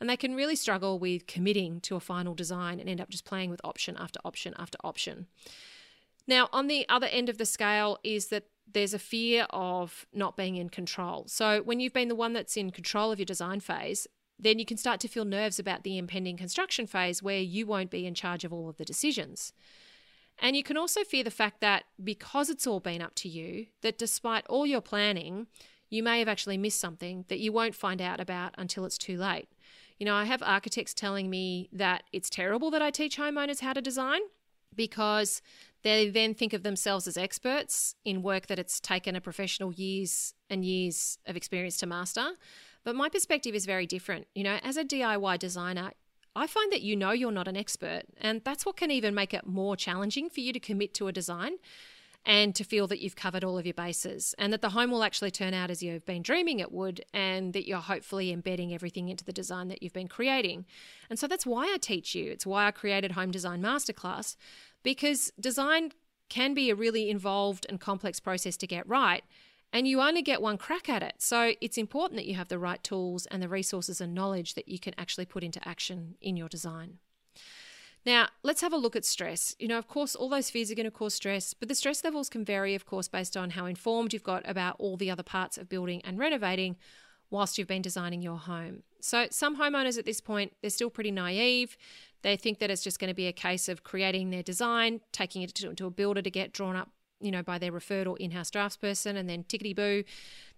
And 0.00 0.08
they 0.08 0.16
can 0.16 0.34
really 0.34 0.56
struggle 0.56 0.98
with 0.98 1.26
committing 1.26 1.80
to 1.82 1.94
a 1.94 2.00
final 2.00 2.34
design 2.34 2.80
and 2.80 2.88
end 2.88 3.02
up 3.02 3.10
just 3.10 3.26
playing 3.26 3.50
with 3.50 3.60
option 3.62 3.96
after 3.98 4.18
option 4.24 4.54
after 4.58 4.78
option. 4.82 5.26
Now, 6.26 6.48
on 6.52 6.68
the 6.68 6.86
other 6.88 7.06
end 7.06 7.28
of 7.28 7.38
the 7.38 7.46
scale 7.46 7.98
is 8.02 8.28
that 8.28 8.44
there's 8.70 8.94
a 8.94 8.98
fear 8.98 9.46
of 9.50 10.06
not 10.12 10.36
being 10.36 10.56
in 10.56 10.68
control. 10.68 11.24
So, 11.26 11.62
when 11.62 11.80
you've 11.80 11.94
been 11.94 12.08
the 12.08 12.14
one 12.14 12.32
that's 12.34 12.56
in 12.56 12.70
control 12.70 13.12
of 13.12 13.18
your 13.18 13.26
design 13.26 13.60
phase, 13.60 14.06
then 14.38 14.58
you 14.58 14.64
can 14.64 14.76
start 14.76 15.00
to 15.00 15.08
feel 15.08 15.24
nerves 15.24 15.58
about 15.58 15.82
the 15.82 15.98
impending 15.98 16.36
construction 16.36 16.86
phase 16.86 17.22
where 17.22 17.40
you 17.40 17.66
won't 17.66 17.90
be 17.90 18.06
in 18.06 18.14
charge 18.14 18.44
of 18.44 18.52
all 18.52 18.68
of 18.68 18.76
the 18.76 18.84
decisions. 18.84 19.52
And 20.40 20.56
you 20.56 20.62
can 20.62 20.76
also 20.76 21.02
fear 21.02 21.24
the 21.24 21.30
fact 21.30 21.60
that 21.60 21.84
because 22.02 22.48
it's 22.48 22.66
all 22.66 22.80
been 22.80 23.02
up 23.02 23.14
to 23.16 23.28
you, 23.28 23.66
that 23.82 23.98
despite 23.98 24.46
all 24.46 24.66
your 24.66 24.80
planning, 24.80 25.48
you 25.90 26.02
may 26.02 26.20
have 26.20 26.28
actually 26.28 26.58
missed 26.58 26.80
something 26.80 27.24
that 27.28 27.40
you 27.40 27.52
won't 27.52 27.74
find 27.74 28.00
out 28.00 28.20
about 28.20 28.54
until 28.56 28.84
it's 28.84 28.98
too 28.98 29.16
late. 29.16 29.48
You 29.98 30.06
know, 30.06 30.14
I 30.14 30.24
have 30.24 30.42
architects 30.42 30.94
telling 30.94 31.28
me 31.28 31.68
that 31.72 32.04
it's 32.12 32.30
terrible 32.30 32.70
that 32.70 32.82
I 32.82 32.90
teach 32.90 33.18
homeowners 33.18 33.60
how 33.60 33.72
to 33.72 33.82
design 33.82 34.20
because 34.74 35.42
they 35.82 36.08
then 36.08 36.34
think 36.34 36.52
of 36.52 36.62
themselves 36.62 37.08
as 37.08 37.16
experts 37.16 37.96
in 38.04 38.22
work 38.22 38.46
that 38.46 38.58
it's 38.58 38.78
taken 38.78 39.16
a 39.16 39.20
professional 39.20 39.72
years 39.72 40.34
and 40.48 40.64
years 40.64 41.18
of 41.26 41.36
experience 41.36 41.78
to 41.78 41.86
master. 41.86 42.32
But 42.84 42.96
my 42.96 43.08
perspective 43.08 43.54
is 43.54 43.66
very 43.66 43.86
different. 43.86 44.26
You 44.34 44.44
know, 44.44 44.58
as 44.62 44.76
a 44.76 44.84
DIY 44.84 45.38
designer, 45.38 45.92
I 46.34 46.46
find 46.46 46.70
that 46.72 46.82
you 46.82 46.94
know 46.96 47.10
you're 47.10 47.32
not 47.32 47.48
an 47.48 47.56
expert, 47.56 48.02
and 48.20 48.42
that's 48.44 48.64
what 48.64 48.76
can 48.76 48.90
even 48.90 49.14
make 49.14 49.34
it 49.34 49.46
more 49.46 49.76
challenging 49.76 50.30
for 50.30 50.40
you 50.40 50.52
to 50.52 50.60
commit 50.60 50.94
to 50.94 51.08
a 51.08 51.12
design 51.12 51.54
and 52.24 52.54
to 52.54 52.64
feel 52.64 52.86
that 52.86 53.00
you've 53.00 53.16
covered 53.16 53.42
all 53.42 53.58
of 53.58 53.66
your 53.66 53.74
bases 53.74 54.34
and 54.38 54.52
that 54.52 54.60
the 54.60 54.70
home 54.70 54.90
will 54.90 55.02
actually 55.02 55.30
turn 55.30 55.54
out 55.54 55.70
as 55.70 55.82
you've 55.82 56.04
been 56.04 56.22
dreaming 56.22 56.60
it 56.60 56.70
would 56.70 57.02
and 57.14 57.52
that 57.54 57.66
you're 57.66 57.78
hopefully 57.78 58.32
embedding 58.32 58.74
everything 58.74 59.08
into 59.08 59.24
the 59.24 59.32
design 59.32 59.68
that 59.68 59.82
you've 59.82 59.92
been 59.92 60.08
creating. 60.08 60.66
And 61.08 61.18
so 61.18 61.26
that's 61.26 61.46
why 61.46 61.72
I 61.72 61.78
teach 61.78 62.14
you. 62.14 62.30
It's 62.30 62.46
why 62.46 62.66
I 62.66 62.70
created 62.70 63.12
Home 63.12 63.30
Design 63.30 63.62
Masterclass 63.62 64.36
because 64.82 65.32
design 65.40 65.92
can 66.28 66.54
be 66.54 66.70
a 66.70 66.74
really 66.74 67.08
involved 67.08 67.66
and 67.68 67.80
complex 67.80 68.20
process 68.20 68.56
to 68.58 68.66
get 68.66 68.86
right 68.86 69.24
and 69.72 69.86
you 69.86 70.00
only 70.00 70.22
get 70.22 70.40
one 70.40 70.58
crack 70.58 70.88
at 70.88 71.02
it. 71.02 71.14
So 71.18 71.52
it's 71.60 71.78
important 71.78 72.16
that 72.16 72.26
you 72.26 72.34
have 72.34 72.48
the 72.48 72.58
right 72.58 72.82
tools 72.82 73.26
and 73.26 73.42
the 73.42 73.48
resources 73.48 74.00
and 74.00 74.14
knowledge 74.14 74.54
that 74.54 74.68
you 74.68 74.78
can 74.78 74.94
actually 74.96 75.26
put 75.26 75.44
into 75.44 75.66
action 75.68 76.14
in 76.20 76.36
your 76.36 76.48
design. 76.48 76.98
Now, 78.06 78.28
let's 78.42 78.62
have 78.62 78.72
a 78.72 78.78
look 78.78 78.96
at 78.96 79.04
stress. 79.04 79.54
You 79.58 79.68
know, 79.68 79.78
of 79.78 79.88
course, 79.88 80.14
all 80.14 80.28
those 80.28 80.50
fears 80.50 80.70
are 80.70 80.74
going 80.74 80.84
to 80.84 80.90
cause 80.90 81.14
stress, 81.14 81.52
but 81.52 81.68
the 81.68 81.74
stress 81.74 82.02
levels 82.04 82.28
can 82.28 82.44
vary, 82.44 82.74
of 82.74 82.86
course, 82.86 83.08
based 83.08 83.36
on 83.36 83.50
how 83.50 83.66
informed 83.66 84.12
you've 84.12 84.22
got 84.22 84.48
about 84.48 84.76
all 84.78 84.96
the 84.96 85.10
other 85.10 85.22
parts 85.22 85.58
of 85.58 85.68
building 85.68 86.00
and 86.04 86.18
renovating 86.18 86.76
whilst 87.30 87.58
you've 87.58 87.68
been 87.68 87.82
designing 87.82 88.22
your 88.22 88.38
home. 88.38 88.82
So, 89.00 89.26
some 89.30 89.58
homeowners 89.58 89.98
at 89.98 90.06
this 90.06 90.20
point, 90.20 90.54
they're 90.62 90.70
still 90.70 90.90
pretty 90.90 91.10
naive. 91.10 91.76
They 92.22 92.36
think 92.36 92.58
that 92.60 92.70
it's 92.70 92.82
just 92.82 92.98
going 92.98 93.08
to 93.08 93.14
be 93.14 93.26
a 93.26 93.32
case 93.32 93.68
of 93.68 93.84
creating 93.84 94.30
their 94.30 94.42
design, 94.42 95.00
taking 95.12 95.42
it 95.42 95.54
to, 95.56 95.74
to 95.74 95.86
a 95.86 95.90
builder 95.90 96.22
to 96.22 96.30
get 96.30 96.52
drawn 96.52 96.76
up, 96.76 96.90
you 97.20 97.30
know, 97.30 97.42
by 97.42 97.58
their 97.58 97.72
referred 97.72 98.06
or 98.06 98.16
in-house 98.18 98.50
draftsperson, 98.50 99.16
and 99.16 99.28
then 99.28 99.44
tickety 99.44 99.74
boo, 99.74 100.04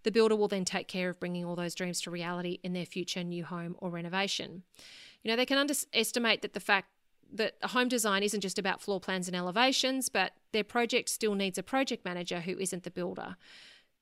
the 0.02 0.10
builder 0.10 0.36
will 0.36 0.48
then 0.48 0.64
take 0.64 0.88
care 0.88 1.10
of 1.10 1.20
bringing 1.20 1.44
all 1.44 1.56
those 1.56 1.74
dreams 1.74 2.00
to 2.02 2.10
reality 2.10 2.58
in 2.62 2.72
their 2.72 2.86
future 2.86 3.22
new 3.22 3.44
home 3.44 3.76
or 3.78 3.90
renovation. 3.90 4.62
You 5.22 5.30
know, 5.30 5.36
they 5.36 5.46
can 5.46 5.58
underestimate 5.58 6.42
that 6.42 6.54
the 6.54 6.60
fact 6.60 6.88
that 7.32 7.54
home 7.62 7.88
design 7.88 8.22
isn't 8.22 8.40
just 8.40 8.58
about 8.58 8.80
floor 8.80 9.00
plans 9.00 9.28
and 9.28 9.36
elevations, 9.36 10.08
but 10.08 10.32
their 10.52 10.64
project 10.64 11.08
still 11.08 11.34
needs 11.34 11.58
a 11.58 11.62
project 11.62 12.04
manager 12.04 12.40
who 12.40 12.58
isn't 12.58 12.82
the 12.82 12.90
builder. 12.90 13.36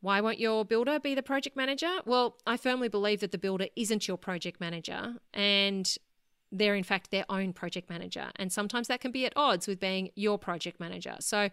Why 0.01 0.21
won't 0.21 0.39
your 0.39 0.65
builder 0.65 1.01
be 1.01 1.15
the 1.15 1.23
project 1.23 1.57
manager? 1.57 1.99
Well, 2.07 2.37
I 2.47 2.57
firmly 2.57 2.89
believe 2.89 3.21
that 3.21 3.33
the 3.33 3.39
builder 3.39 3.67
isn't 3.75 4.07
your 4.07 4.17
project 4.17 4.61
manager 4.61 5.17
and 5.35 5.97
they're 6.53 6.77
in 6.77 6.85
fact 6.85 7.11
their 7.11 7.27
own 7.29 7.53
project 7.53 7.91
manager. 7.91 8.31
And 8.37 8.53
sometimes 8.53 8.89
that 8.89 9.01
can 9.01 9.11
be 9.11 9.27
at 9.27 9.33
odds 9.37 9.67
with 9.67 9.81
being 9.81 10.11
your 10.15 10.39
project 10.39 10.81
manager. 10.81 11.17
So, 11.21 11.51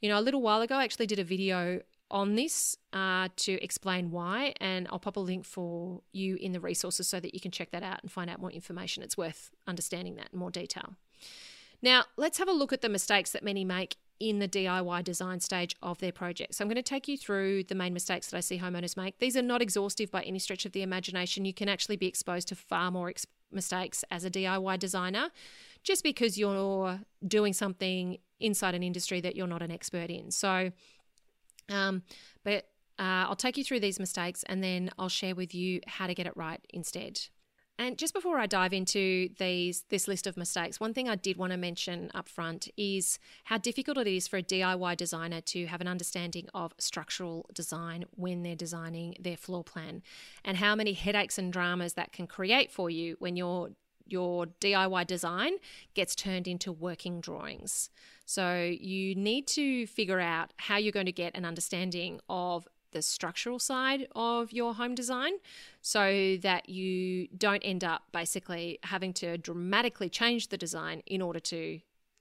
you 0.00 0.08
know, 0.08 0.18
a 0.18 0.20
little 0.20 0.42
while 0.42 0.62
ago, 0.62 0.76
I 0.76 0.84
actually 0.84 1.06
did 1.06 1.18
a 1.18 1.24
video 1.24 1.80
on 2.10 2.36
this 2.36 2.76
uh, 2.92 3.28
to 3.36 3.52
explain 3.62 4.10
why, 4.10 4.54
and 4.60 4.86
I'll 4.90 4.98
pop 4.98 5.16
a 5.16 5.20
link 5.20 5.44
for 5.44 6.02
you 6.12 6.36
in 6.36 6.52
the 6.52 6.60
resources 6.60 7.08
so 7.08 7.18
that 7.20 7.34
you 7.34 7.40
can 7.40 7.50
check 7.50 7.70
that 7.72 7.82
out 7.82 8.00
and 8.02 8.10
find 8.10 8.30
out 8.30 8.40
more 8.40 8.50
information. 8.50 9.02
It's 9.02 9.16
worth 9.16 9.50
understanding 9.66 10.16
that 10.16 10.28
in 10.32 10.38
more 10.38 10.50
detail. 10.50 10.94
Now, 11.82 12.04
let's 12.16 12.38
have 12.38 12.48
a 12.48 12.52
look 12.52 12.72
at 12.72 12.80
the 12.80 12.88
mistakes 12.88 13.30
that 13.32 13.42
many 13.42 13.64
make 13.64 13.96
in 14.18 14.38
the 14.38 14.48
DIY 14.48 15.04
design 15.04 15.40
stage 15.40 15.76
of 15.82 15.98
their 15.98 16.12
project. 16.12 16.54
So 16.54 16.64
I'm 16.64 16.68
going 16.68 16.76
to 16.76 16.82
take 16.82 17.06
you 17.06 17.18
through 17.18 17.64
the 17.64 17.74
main 17.74 17.92
mistakes 17.92 18.30
that 18.30 18.36
I 18.36 18.40
see 18.40 18.58
homeowners 18.58 18.96
make. 18.96 19.18
These 19.18 19.36
are 19.36 19.42
not 19.42 19.60
exhaustive 19.60 20.10
by 20.10 20.22
any 20.22 20.38
stretch 20.38 20.64
of 20.64 20.72
the 20.72 20.82
imagination. 20.82 21.44
You 21.44 21.52
can 21.52 21.68
actually 21.68 21.96
be 21.96 22.06
exposed 22.06 22.48
to 22.48 22.54
far 22.54 22.90
more 22.90 23.10
ex- 23.10 23.26
mistakes 23.52 24.04
as 24.10 24.24
a 24.24 24.30
DIY 24.30 24.78
designer 24.78 25.30
just 25.82 26.02
because 26.02 26.38
you're 26.38 27.00
doing 27.26 27.52
something 27.52 28.18
inside 28.40 28.74
an 28.74 28.82
industry 28.82 29.20
that 29.20 29.36
you're 29.36 29.46
not 29.46 29.62
an 29.62 29.70
expert 29.70 30.10
in. 30.10 30.30
So, 30.30 30.72
um, 31.68 32.02
but 32.44 32.68
uh, 32.98 33.28
I'll 33.28 33.36
take 33.36 33.56
you 33.56 33.64
through 33.64 33.80
these 33.80 33.98
mistakes 33.98 34.42
and 34.48 34.62
then 34.62 34.90
I'll 34.98 35.08
share 35.08 35.34
with 35.34 35.54
you 35.54 35.80
how 35.86 36.06
to 36.06 36.14
get 36.14 36.26
it 36.26 36.36
right 36.36 36.60
instead. 36.70 37.20
And 37.78 37.98
just 37.98 38.14
before 38.14 38.38
I 38.38 38.46
dive 38.46 38.72
into 38.72 39.28
these 39.38 39.84
this 39.90 40.08
list 40.08 40.26
of 40.26 40.38
mistakes, 40.38 40.80
one 40.80 40.94
thing 40.94 41.10
I 41.10 41.14
did 41.14 41.36
want 41.36 41.52
to 41.52 41.58
mention 41.58 42.10
up 42.14 42.26
front 42.26 42.68
is 42.78 43.18
how 43.44 43.58
difficult 43.58 43.98
it 43.98 44.06
is 44.06 44.26
for 44.26 44.38
a 44.38 44.42
DIY 44.42 44.96
designer 44.96 45.42
to 45.42 45.66
have 45.66 45.82
an 45.82 45.88
understanding 45.88 46.48
of 46.54 46.72
structural 46.78 47.50
design 47.52 48.06
when 48.12 48.42
they're 48.42 48.56
designing 48.56 49.14
their 49.20 49.36
floor 49.36 49.62
plan 49.62 50.02
and 50.42 50.56
how 50.56 50.74
many 50.74 50.94
headaches 50.94 51.36
and 51.36 51.52
dramas 51.52 51.92
that 51.94 52.12
can 52.12 52.26
create 52.26 52.72
for 52.72 52.88
you 52.88 53.16
when 53.18 53.36
your 53.36 53.70
your 54.06 54.46
DIY 54.46 55.06
design 55.06 55.54
gets 55.92 56.14
turned 56.14 56.48
into 56.48 56.72
working 56.72 57.20
drawings. 57.20 57.90
So 58.26 58.76
you 58.78 59.14
need 59.14 59.46
to 59.48 59.86
figure 59.86 60.20
out 60.20 60.52
how 60.56 60.76
you're 60.76 60.92
going 60.92 61.06
to 61.06 61.12
get 61.12 61.36
an 61.36 61.44
understanding 61.44 62.20
of 62.28 62.68
the 62.90 63.00
structural 63.00 63.58
side 63.58 64.08
of 64.16 64.52
your 64.52 64.74
home 64.74 64.94
design 64.94 65.32
so 65.80 66.36
that 66.42 66.68
you 66.68 67.28
don't 67.36 67.62
end 67.62 67.84
up 67.84 68.02
basically 68.12 68.78
having 68.82 69.12
to 69.12 69.38
dramatically 69.38 70.08
change 70.08 70.48
the 70.48 70.56
design 70.56 71.02
in 71.06 71.22
order 71.22 71.38
to 71.38 71.80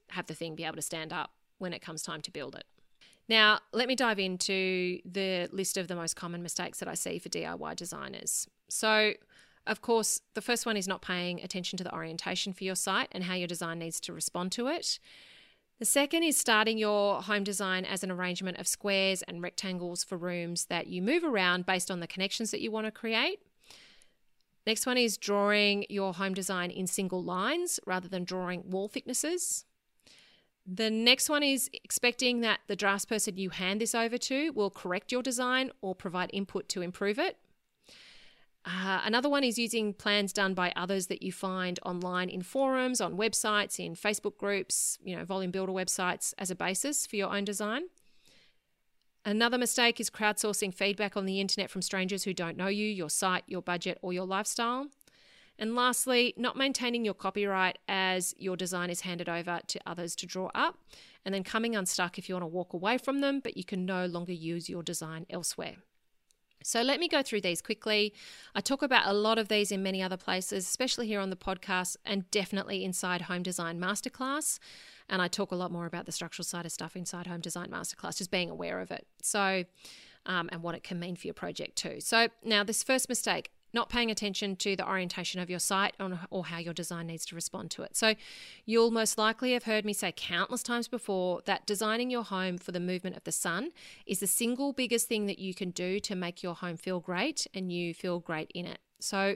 have 0.10 0.28
the 0.28 0.36
thing 0.36 0.56
be 0.56 0.64
able 0.64 0.76
to 0.76 0.82
stand 0.82 1.12
up 1.12 1.32
when 1.58 1.74
it 1.74 1.82
comes 1.82 2.04
time 2.04 2.22
to 2.22 2.32
build 2.32 2.56
it. 2.56 2.66
Now, 3.28 3.60
let 3.74 3.88
me 3.88 3.96
dive 3.96 4.20
into 4.20 5.00
the 5.04 5.50
list 5.52 5.78
of 5.78 5.88
the 5.88 5.96
most 5.96 6.16
common 6.16 6.44
mistakes 6.44 6.80
that 6.80 6.88
I 6.88 6.94
see 6.94 7.18
for 7.18 7.30
DIY 7.30 7.76
designers. 7.76 8.48
So, 8.70 9.14
of 9.66 9.82
course, 9.82 10.22
the 10.36 10.42
first 10.42 10.68
one 10.68 10.78
is 10.78 10.88
not 10.88 11.02
paying 11.02 11.42
attention 11.42 11.78
to 11.78 11.84
the 11.84 11.94
orientation 11.94 12.54
for 12.54 12.64
your 12.64 12.76
site 12.76 13.08
and 13.12 13.24
how 13.24 13.34
your 13.34 13.48
design 13.48 13.80
needs 13.80 14.00
to 14.02 14.14
respond 14.14 14.52
to 14.54 14.68
it. 14.68 15.00
The 15.78 15.86
second 15.86 16.24
is 16.24 16.38
starting 16.38 16.78
your 16.78 17.22
home 17.22 17.44
design 17.44 17.84
as 17.84 18.02
an 18.02 18.10
arrangement 18.10 18.60
of 18.60 18.68
squares 18.68 19.22
and 19.24 19.42
rectangles 19.42 20.06
for 20.06 20.18
rooms 20.18 20.66
that 20.66 20.88
you 20.88 21.02
move 21.02 21.26
around 21.26 21.66
based 21.66 21.92
on 21.92 22.00
the 22.00 22.08
connections 22.08 22.52
that 22.52 22.62
you 22.62 22.72
want 22.72 22.88
to 22.88 22.92
create. 22.92 23.40
Next 24.66 24.86
one 24.86 24.98
is 24.98 25.18
drawing 25.18 25.86
your 25.90 26.14
home 26.14 26.34
design 26.34 26.72
in 26.72 26.88
single 26.88 27.22
lines 27.22 27.80
rather 27.86 28.08
than 28.08 28.24
drawing 28.24 28.70
wall 28.70 28.88
thicknesses. 28.88 29.66
The 30.66 30.90
next 30.90 31.30
one 31.30 31.44
is 31.44 31.70
expecting 31.74 32.40
that 32.40 32.62
the 32.68 32.78
draftsperson 32.78 33.38
you 33.38 33.50
hand 33.50 33.82
this 33.82 33.94
over 33.94 34.18
to 34.18 34.52
will 34.52 34.72
correct 34.72 35.12
your 35.12 35.22
design 35.22 35.72
or 35.82 35.94
provide 35.94 36.32
input 36.32 36.70
to 36.70 36.82
improve 36.82 37.20
it. 37.20 37.38
Uh, 38.66 39.00
another 39.06 39.30
one 39.30 39.44
is 39.44 39.60
using 39.60 39.94
plans 39.94 40.34
done 40.34 40.56
by 40.56 40.74
others 40.76 41.06
that 41.08 41.22
you 41.22 41.32
find 41.32 41.80
online 41.86 42.30
in 42.30 42.42
forums, 42.42 43.00
on 43.00 43.16
websites, 43.16 43.80
in 43.80 43.96
Facebook 43.96 44.38
groups, 44.38 44.98
you 45.04 45.16
know, 45.16 45.24
volume 45.24 45.52
builder 45.52 45.72
websites 45.72 46.34
as 46.40 46.50
a 46.50 46.56
basis 46.56 47.06
for 47.06 47.16
your 47.16 47.32
own 47.32 47.46
design. 47.46 47.84
Another 49.24 49.58
mistake 49.58 50.00
is 50.00 50.10
crowdsourcing 50.10 50.74
feedback 50.74 51.16
on 51.16 51.26
the 51.26 51.40
internet 51.40 51.70
from 51.70 51.84
strangers 51.84 52.24
who 52.24 52.34
don't 52.34 52.58
know 52.58 52.68
you, 52.68 52.88
your 52.88 53.10
site, 53.10 53.44
your 53.48 53.62
budget, 53.62 54.00
or 54.02 54.14
your 54.14 54.26
lifestyle. 54.26 54.88
And 55.58 55.76
lastly, 55.76 56.34
not 56.36 56.58
maintaining 56.58 57.06
your 57.06 57.14
copyright 57.14 57.78
as 57.88 58.34
your 58.38 58.58
design 58.58 58.90
is 58.90 59.02
handed 59.02 59.30
over 59.30 59.62
to 59.68 59.80
others 59.86 60.16
to 60.18 60.26
draw 60.26 60.50
up, 60.54 60.80
and 61.24 61.34
then 61.34 61.44
coming 61.44 61.76
unstuck 61.76 62.18
if 62.18 62.28
you 62.28 62.36
want 62.36 62.44
to 62.44 62.48
walk 62.48 62.74
away 62.74 62.98
from 62.98 63.22
them, 63.22 63.40
but 63.40 63.58
you 63.58 63.64
can 63.64 63.86
no 63.86 64.06
longer 64.06 64.34
use 64.34 64.70
your 64.70 64.84
design 64.84 65.26
elsewhere. 65.30 65.76
So 66.66 66.82
let 66.82 67.00
me 67.00 67.08
go 67.08 67.22
through 67.22 67.42
these 67.42 67.62
quickly. 67.62 68.12
I 68.56 68.62
talk 68.62 68.82
about 68.82 69.08
a 69.08 69.14
lot 69.14 69.38
of 69.38 69.50
these 69.50 69.72
in 69.72 69.84
many 69.84 70.02
other 70.02 70.18
places, 70.18 70.66
especially 70.66 71.06
here 71.06 71.20
on 71.20 71.30
the 71.30 71.36
podcast 71.36 71.96
and 72.04 72.30
definitely 72.32 72.84
inside 72.84 73.24
Home 73.24 73.44
Design 73.44 73.80
Masterclass. 73.80 74.58
And 75.08 75.22
I 75.22 75.28
talk 75.28 75.52
a 75.52 75.56
lot 75.56 75.72
more 75.72 75.86
about 75.86 76.08
the 76.08 76.12
structural 76.12 76.44
side 76.44 76.66
of 76.66 76.72
stuff 76.72 76.96
inside 76.96 77.28
Home 77.28 77.40
Design 77.40 77.70
Masterclass, 77.70 78.18
just 78.18 78.32
being 78.32 78.50
aware 78.50 78.82
of 78.82 78.90
it. 78.90 79.06
So, 79.22 79.66
um, 80.26 80.50
and 80.52 80.64
what 80.64 80.74
it 80.74 80.84
can 80.84 81.00
mean 81.00 81.16
for 81.16 81.28
your 81.28 81.36
project 81.36 81.76
too. 81.76 82.00
So 82.00 82.30
now 82.44 82.64
this 82.64 82.82
first 82.82 83.10
mistake, 83.10 83.52
not 83.76 83.90
paying 83.90 84.10
attention 84.10 84.56
to 84.56 84.76
the 84.76 84.88
orientation 84.88 85.40
of 85.40 85.50
your 85.50 85.60
site 85.60 85.94
or 86.32 86.46
how 86.46 86.58
your 86.58 86.74
design 86.74 87.08
needs 87.08 87.26
to 87.28 87.36
respond 87.36 87.70
to 87.72 87.84
it. 87.84 87.96
So, 87.96 88.16
you'll 88.66 88.90
most 88.90 89.18
likely 89.20 89.54
have 89.54 89.66
heard 89.66 89.86
me 89.86 89.94
say 89.94 90.12
countless 90.16 90.64
times 90.64 90.88
before 90.88 91.42
that 91.46 91.68
designing 91.68 92.10
your 92.10 92.24
home 92.24 92.58
for 92.58 92.72
the 92.72 92.80
movement 92.80 93.16
of 93.16 93.24
the 93.26 93.32
sun 93.32 93.72
is 94.08 94.20
the 94.20 94.28
single 94.28 94.74
biggest 94.74 95.08
thing 95.08 95.28
that 95.28 95.38
you 95.38 95.54
can 95.54 95.70
do 95.70 96.00
to 96.00 96.16
make 96.16 96.42
your 96.42 96.56
home 96.56 96.78
feel 96.78 97.00
great 97.00 97.46
and 97.54 97.72
you 97.72 97.94
feel 97.94 98.20
great 98.20 98.50
in 98.56 98.66
it. 98.66 98.80
So, 99.00 99.36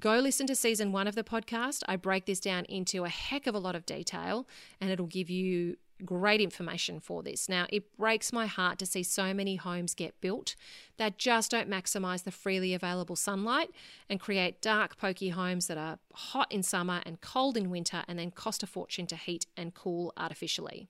Go 0.00 0.18
listen 0.18 0.48
to 0.48 0.56
season 0.56 0.90
one 0.90 1.06
of 1.06 1.14
the 1.14 1.22
podcast. 1.22 1.84
I 1.86 1.94
break 1.94 2.26
this 2.26 2.40
down 2.40 2.64
into 2.64 3.04
a 3.04 3.08
heck 3.08 3.46
of 3.46 3.54
a 3.54 3.60
lot 3.60 3.76
of 3.76 3.86
detail 3.86 4.48
and 4.80 4.90
it'll 4.90 5.06
give 5.06 5.30
you 5.30 5.76
great 6.04 6.40
information 6.40 7.00
for 7.00 7.22
this. 7.22 7.48
Now, 7.48 7.66
it 7.68 7.96
breaks 7.96 8.32
my 8.32 8.46
heart 8.46 8.78
to 8.78 8.86
see 8.86 9.02
so 9.02 9.34
many 9.34 9.56
homes 9.56 9.94
get 9.94 10.20
built 10.20 10.56
that 10.96 11.18
just 11.18 11.50
don't 11.50 11.70
maximize 11.70 12.24
the 12.24 12.30
freely 12.30 12.74
available 12.74 13.16
sunlight 13.16 13.70
and 14.08 14.20
create 14.20 14.60
dark, 14.60 14.96
pokey 14.96 15.30
homes 15.30 15.66
that 15.66 15.78
are 15.78 15.98
hot 16.12 16.50
in 16.50 16.62
summer 16.62 17.02
and 17.04 17.20
cold 17.20 17.56
in 17.56 17.70
winter 17.70 18.04
and 18.08 18.18
then 18.18 18.30
cost 18.30 18.62
a 18.62 18.66
fortune 18.66 19.06
to 19.06 19.16
heat 19.16 19.46
and 19.56 19.74
cool 19.74 20.12
artificially. 20.16 20.88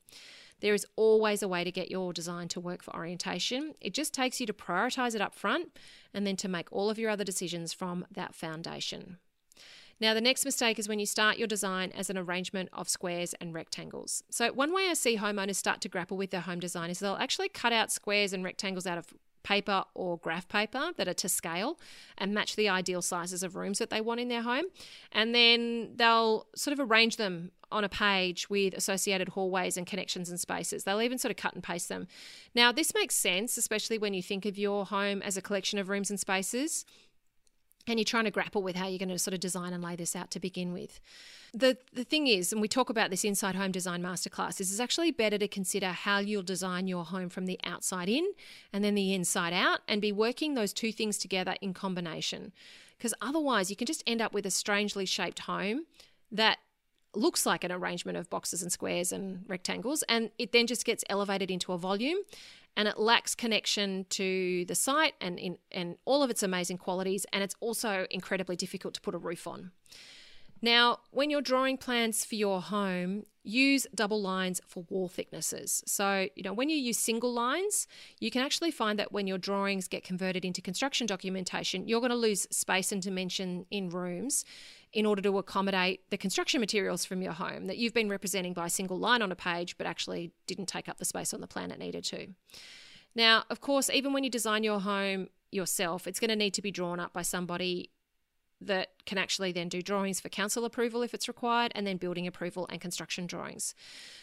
There 0.60 0.74
is 0.74 0.86
always 0.96 1.42
a 1.42 1.48
way 1.48 1.64
to 1.64 1.72
get 1.72 1.90
your 1.90 2.12
design 2.12 2.48
to 2.48 2.60
work 2.60 2.82
for 2.82 2.94
orientation. 2.94 3.74
It 3.80 3.92
just 3.92 4.14
takes 4.14 4.40
you 4.40 4.46
to 4.46 4.52
prioritize 4.52 5.14
it 5.14 5.20
up 5.20 5.34
front 5.34 5.76
and 6.14 6.26
then 6.26 6.36
to 6.36 6.48
make 6.48 6.72
all 6.72 6.88
of 6.88 6.98
your 6.98 7.10
other 7.10 7.24
decisions 7.24 7.72
from 7.72 8.06
that 8.10 8.34
foundation. 8.34 9.18
Now, 10.00 10.14
the 10.14 10.20
next 10.20 10.44
mistake 10.44 10.78
is 10.78 10.88
when 10.88 10.98
you 10.98 11.06
start 11.06 11.38
your 11.38 11.48
design 11.48 11.92
as 11.96 12.10
an 12.10 12.18
arrangement 12.18 12.68
of 12.72 12.88
squares 12.88 13.34
and 13.40 13.54
rectangles. 13.54 14.22
So, 14.30 14.52
one 14.52 14.72
way 14.72 14.88
I 14.88 14.94
see 14.94 15.16
homeowners 15.16 15.56
start 15.56 15.80
to 15.82 15.88
grapple 15.88 16.16
with 16.16 16.30
their 16.30 16.40
home 16.40 16.60
design 16.60 16.90
is 16.90 16.98
they'll 16.98 17.14
actually 17.14 17.48
cut 17.48 17.72
out 17.72 17.90
squares 17.92 18.32
and 18.32 18.44
rectangles 18.44 18.86
out 18.86 18.98
of 18.98 19.14
paper 19.44 19.84
or 19.94 20.18
graph 20.18 20.48
paper 20.48 20.90
that 20.96 21.06
are 21.06 21.14
to 21.14 21.28
scale 21.28 21.78
and 22.18 22.34
match 22.34 22.56
the 22.56 22.68
ideal 22.68 23.02
sizes 23.02 23.42
of 23.44 23.54
rooms 23.54 23.78
that 23.78 23.90
they 23.90 24.00
want 24.00 24.18
in 24.18 24.28
their 24.28 24.42
home. 24.42 24.64
And 25.12 25.34
then 25.34 25.90
they'll 25.94 26.46
sort 26.56 26.72
of 26.72 26.90
arrange 26.90 27.16
them 27.16 27.52
on 27.70 27.84
a 27.84 27.88
page 27.88 28.48
with 28.50 28.74
associated 28.74 29.30
hallways 29.30 29.76
and 29.76 29.86
connections 29.86 30.30
and 30.30 30.40
spaces. 30.40 30.84
They'll 30.84 31.02
even 31.02 31.18
sort 31.18 31.30
of 31.30 31.36
cut 31.36 31.54
and 31.54 31.62
paste 31.62 31.88
them. 31.88 32.06
Now, 32.54 32.72
this 32.72 32.94
makes 32.94 33.14
sense, 33.14 33.56
especially 33.56 33.98
when 33.98 34.14
you 34.14 34.22
think 34.22 34.46
of 34.46 34.58
your 34.58 34.86
home 34.86 35.22
as 35.22 35.36
a 35.36 35.42
collection 35.42 35.78
of 35.78 35.88
rooms 35.88 36.10
and 36.10 36.18
spaces 36.18 36.84
and 37.86 37.98
you're 37.98 38.04
trying 38.04 38.24
to 38.24 38.30
grapple 38.30 38.62
with 38.62 38.76
how 38.76 38.86
you're 38.86 38.98
going 38.98 39.08
to 39.08 39.18
sort 39.18 39.34
of 39.34 39.40
design 39.40 39.72
and 39.72 39.82
lay 39.82 39.96
this 39.96 40.16
out 40.16 40.30
to 40.32 40.40
begin 40.40 40.72
with. 40.72 41.00
The 41.52 41.76
the 41.92 42.04
thing 42.04 42.26
is, 42.26 42.52
and 42.52 42.60
we 42.60 42.68
talk 42.68 42.90
about 42.90 43.10
this 43.10 43.24
inside 43.24 43.54
home 43.54 43.72
design 43.72 44.02
masterclass, 44.02 44.60
is 44.60 44.70
it's 44.70 44.80
actually 44.80 45.12
better 45.12 45.38
to 45.38 45.48
consider 45.48 45.88
how 45.88 46.18
you'll 46.18 46.42
design 46.42 46.88
your 46.88 47.04
home 47.04 47.28
from 47.28 47.46
the 47.46 47.60
outside 47.64 48.08
in 48.08 48.26
and 48.72 48.82
then 48.82 48.94
the 48.94 49.14
inside 49.14 49.52
out 49.52 49.80
and 49.86 50.00
be 50.00 50.12
working 50.12 50.54
those 50.54 50.72
two 50.72 50.92
things 50.92 51.18
together 51.18 51.54
in 51.60 51.74
combination. 51.74 52.52
Because 52.96 53.14
otherwise 53.20 53.70
you 53.70 53.76
can 53.76 53.86
just 53.86 54.02
end 54.06 54.20
up 54.20 54.32
with 54.32 54.46
a 54.46 54.50
strangely 54.50 55.06
shaped 55.06 55.40
home 55.40 55.84
that 56.32 56.58
looks 57.14 57.46
like 57.46 57.62
an 57.62 57.70
arrangement 57.70 58.18
of 58.18 58.28
boxes 58.28 58.62
and 58.62 58.72
squares 58.72 59.12
and 59.12 59.44
rectangles, 59.46 60.02
and 60.08 60.30
it 60.38 60.52
then 60.52 60.66
just 60.66 60.84
gets 60.84 61.04
elevated 61.08 61.50
into 61.50 61.72
a 61.72 61.78
volume 61.78 62.18
and 62.76 62.88
it 62.88 62.98
lacks 62.98 63.34
connection 63.34 64.06
to 64.10 64.64
the 64.66 64.74
site 64.74 65.14
and 65.20 65.38
in 65.38 65.58
and 65.70 65.96
all 66.04 66.22
of 66.22 66.30
its 66.30 66.42
amazing 66.42 66.78
qualities 66.78 67.26
and 67.32 67.42
it's 67.42 67.54
also 67.60 68.06
incredibly 68.10 68.56
difficult 68.56 68.94
to 68.94 69.00
put 69.00 69.14
a 69.14 69.18
roof 69.18 69.46
on. 69.46 69.70
Now, 70.62 71.00
when 71.10 71.28
you're 71.28 71.42
drawing 71.42 71.76
plans 71.76 72.24
for 72.24 72.36
your 72.36 72.62
home, 72.62 73.24
use 73.42 73.86
double 73.94 74.22
lines 74.22 74.62
for 74.66 74.84
wall 74.88 75.08
thicknesses. 75.08 75.82
So, 75.84 76.28
you 76.34 76.42
know, 76.42 76.54
when 76.54 76.70
you 76.70 76.76
use 76.76 76.96
single 76.96 77.34
lines, 77.34 77.86
you 78.18 78.30
can 78.30 78.40
actually 78.40 78.70
find 78.70 78.98
that 78.98 79.12
when 79.12 79.26
your 79.26 79.36
drawings 79.36 79.88
get 79.88 80.04
converted 80.04 80.42
into 80.42 80.62
construction 80.62 81.06
documentation, 81.06 81.86
you're 81.86 82.00
going 82.00 82.10
to 82.10 82.16
lose 82.16 82.46
space 82.50 82.92
and 82.92 83.02
dimension 83.02 83.66
in 83.70 83.90
rooms 83.90 84.46
in 84.94 85.04
order 85.04 85.20
to 85.20 85.36
accommodate 85.38 86.08
the 86.10 86.16
construction 86.16 86.60
materials 86.60 87.04
from 87.04 87.20
your 87.20 87.32
home 87.32 87.66
that 87.66 87.76
you've 87.76 87.92
been 87.92 88.08
representing 88.08 88.52
by 88.54 88.66
a 88.66 88.70
single 88.70 88.96
line 88.96 89.20
on 89.20 89.32
a 89.32 89.36
page, 89.36 89.76
but 89.76 89.86
actually 89.86 90.30
didn't 90.46 90.66
take 90.66 90.88
up 90.88 90.98
the 90.98 91.04
space 91.04 91.34
on 91.34 91.40
the 91.40 91.48
plan 91.48 91.72
it 91.72 91.78
needed 91.78 92.04
to. 92.04 92.28
Now, 93.14 93.44
of 93.50 93.60
course, 93.60 93.90
even 93.90 94.12
when 94.12 94.24
you 94.24 94.30
design 94.30 94.62
your 94.62 94.80
home 94.80 95.28
yourself, 95.50 96.06
it's 96.06 96.20
going 96.20 96.30
to 96.30 96.36
need 96.36 96.54
to 96.54 96.62
be 96.62 96.70
drawn 96.70 97.00
up 97.00 97.12
by 97.12 97.22
somebody 97.22 97.90
that 98.60 98.90
can 99.04 99.18
actually 99.18 99.52
then 99.52 99.68
do 99.68 99.82
drawings 99.82 100.20
for 100.20 100.28
council 100.28 100.64
approval 100.64 101.02
if 101.02 101.12
it's 101.12 101.28
required, 101.28 101.72
and 101.74 101.86
then 101.86 101.96
building 101.96 102.26
approval 102.26 102.66
and 102.70 102.80
construction 102.80 103.26
drawings. 103.26 103.74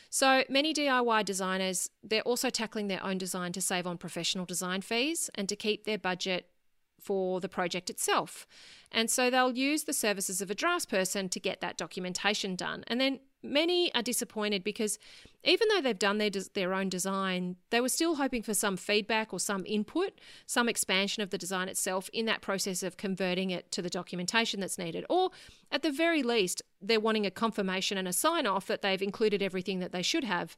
So 0.10 0.44
many 0.50 0.74
DIY 0.74 1.26
designers, 1.26 1.90
they're 2.04 2.22
also 2.22 2.50
tackling 2.50 2.88
their 2.88 3.04
own 3.04 3.18
design 3.18 3.52
to 3.54 3.62
save 3.62 3.86
on 3.86 3.98
professional 3.98 4.46
design 4.46 4.82
fees 4.82 5.30
and 5.36 5.48
to 5.48 5.56
keep 5.56 5.84
their 5.84 5.98
budget 5.98 6.51
for 7.02 7.40
the 7.40 7.50
project 7.50 7.90
itself. 7.90 8.46
And 8.92 9.10
so 9.10 9.30
they'll 9.30 9.52
use 9.52 9.84
the 9.84 9.94
services 9.94 10.42
of 10.42 10.52
a 10.52 10.56
draftsperson 10.56 11.30
to 11.32 11.40
get 11.40 11.62
that 11.62 11.78
documentation 11.78 12.56
done. 12.56 12.84
And 12.88 13.00
then 13.00 13.20
many 13.42 13.94
are 13.96 14.02
disappointed 14.02 14.64
because 14.64 15.00
even 15.44 15.68
though 15.70 15.82
they've 15.82 15.98
done 15.98 16.18
their, 16.18 16.30
their 16.54 16.74
own 16.74 16.90
design, 16.90 17.56
they 17.70 17.82
were 17.82 17.90
still 17.90 18.16
hoping 18.16 18.44
for 18.44 18.54
some 18.54 18.78
feedback 18.78 19.34
or 19.34 19.40
some 19.40 19.66
input, 19.66 20.20
some 20.46 20.70
expansion 20.70 21.24
of 21.24 21.30
the 21.30 21.38
design 21.38 21.70
itself 21.70 22.10
in 22.14 22.26
that 22.26 22.42
process 22.42 22.84
of 22.84 22.98
converting 22.98 23.50
it 23.50 23.72
to 23.72 23.82
the 23.82 23.90
documentation 23.90 24.60
that's 24.60 24.78
needed. 24.78 25.06
Or 25.10 25.32
at 25.72 25.82
the 25.82 25.92
very 25.92 26.22
least, 26.22 26.62
they're 26.82 27.00
wanting 27.00 27.26
a 27.26 27.32
confirmation 27.32 27.98
and 27.98 28.08
a 28.08 28.14
sign 28.14 28.46
off 28.46 28.68
that 28.68 28.82
they've 28.82 29.02
included 29.02 29.42
everything 29.42 29.80
that 29.80 29.92
they 29.92 30.04
should 30.04 30.26
have 30.26 30.58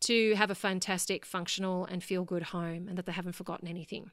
to 0.00 0.34
have 0.34 0.50
a 0.50 0.54
fantastic, 0.54 1.24
functional, 1.24 1.84
and 1.86 2.04
feel 2.04 2.24
good 2.24 2.44
home 2.44 2.88
and 2.88 2.96
that 2.98 3.06
they 3.06 3.12
haven't 3.12 3.34
forgotten 3.34 3.68
anything. 3.68 4.10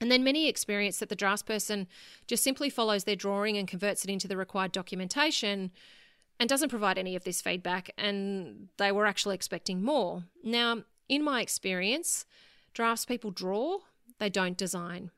And 0.00 0.10
then 0.10 0.24
many 0.24 0.48
experience 0.48 0.98
that 0.98 1.10
the 1.10 1.16
draftsperson 1.16 1.86
just 2.26 2.42
simply 2.42 2.70
follows 2.70 3.04
their 3.04 3.16
drawing 3.16 3.58
and 3.58 3.68
converts 3.68 4.02
it 4.02 4.10
into 4.10 4.26
the 4.26 4.36
required 4.36 4.72
documentation 4.72 5.70
and 6.38 6.48
doesn't 6.48 6.70
provide 6.70 6.96
any 6.96 7.14
of 7.14 7.24
this 7.24 7.42
feedback, 7.42 7.90
and 7.98 8.68
they 8.78 8.90
were 8.90 9.04
actually 9.04 9.34
expecting 9.34 9.84
more. 9.84 10.24
Now, 10.42 10.84
in 11.06 11.22
my 11.22 11.42
experience, 11.42 12.24
draftspeople 12.74 13.34
draw, 13.34 13.80
they 14.18 14.30
don't 14.30 14.56
design. 14.56 15.10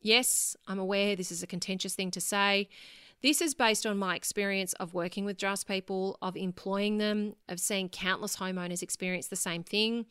Yes, 0.00 0.56
I'm 0.66 0.80
aware 0.80 1.14
this 1.14 1.30
is 1.30 1.44
a 1.44 1.46
contentious 1.46 1.94
thing 1.94 2.10
to 2.10 2.20
say. 2.20 2.68
This 3.22 3.40
is 3.40 3.54
based 3.54 3.86
on 3.86 3.96
my 3.96 4.16
experience 4.16 4.72
of 4.74 4.94
working 4.94 5.24
with 5.24 5.38
draftspeople, 5.38 6.16
of 6.20 6.36
employing 6.36 6.98
them, 6.98 7.36
of 7.48 7.60
seeing 7.60 7.88
countless 7.88 8.36
homeowners 8.36 8.82
experience 8.82 9.28
the 9.28 9.36
same 9.36 9.62
thing 9.62 10.06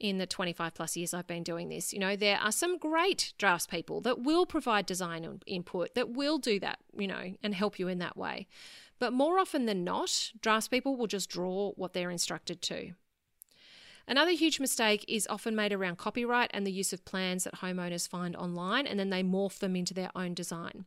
in 0.00 0.18
the 0.18 0.26
25 0.26 0.74
plus 0.74 0.96
years 0.96 1.14
I've 1.14 1.26
been 1.26 1.42
doing 1.42 1.68
this. 1.68 1.92
You 1.92 1.98
know, 1.98 2.16
there 2.16 2.38
are 2.38 2.52
some 2.52 2.78
great 2.78 3.32
draftspeople 3.38 4.02
that 4.02 4.22
will 4.22 4.46
provide 4.46 4.86
design 4.86 5.40
input, 5.46 5.94
that 5.94 6.10
will 6.10 6.38
do 6.38 6.58
that, 6.60 6.78
you 6.96 7.06
know, 7.06 7.34
and 7.42 7.54
help 7.54 7.78
you 7.78 7.88
in 7.88 7.98
that 7.98 8.16
way. 8.16 8.46
But 8.98 9.12
more 9.12 9.38
often 9.38 9.66
than 9.66 9.84
not, 9.84 10.32
draftspeople 10.40 10.96
will 10.96 11.06
just 11.06 11.30
draw 11.30 11.72
what 11.72 11.92
they're 11.92 12.10
instructed 12.10 12.62
to. 12.62 12.92
Another 14.06 14.32
huge 14.32 14.60
mistake 14.60 15.04
is 15.08 15.26
often 15.30 15.56
made 15.56 15.72
around 15.72 15.96
copyright 15.96 16.50
and 16.52 16.66
the 16.66 16.72
use 16.72 16.92
of 16.92 17.04
plans 17.06 17.44
that 17.44 17.56
homeowners 17.56 18.06
find 18.06 18.36
online 18.36 18.86
and 18.86 19.00
then 19.00 19.08
they 19.08 19.22
morph 19.22 19.58
them 19.58 19.74
into 19.74 19.94
their 19.94 20.10
own 20.14 20.34
design. 20.34 20.84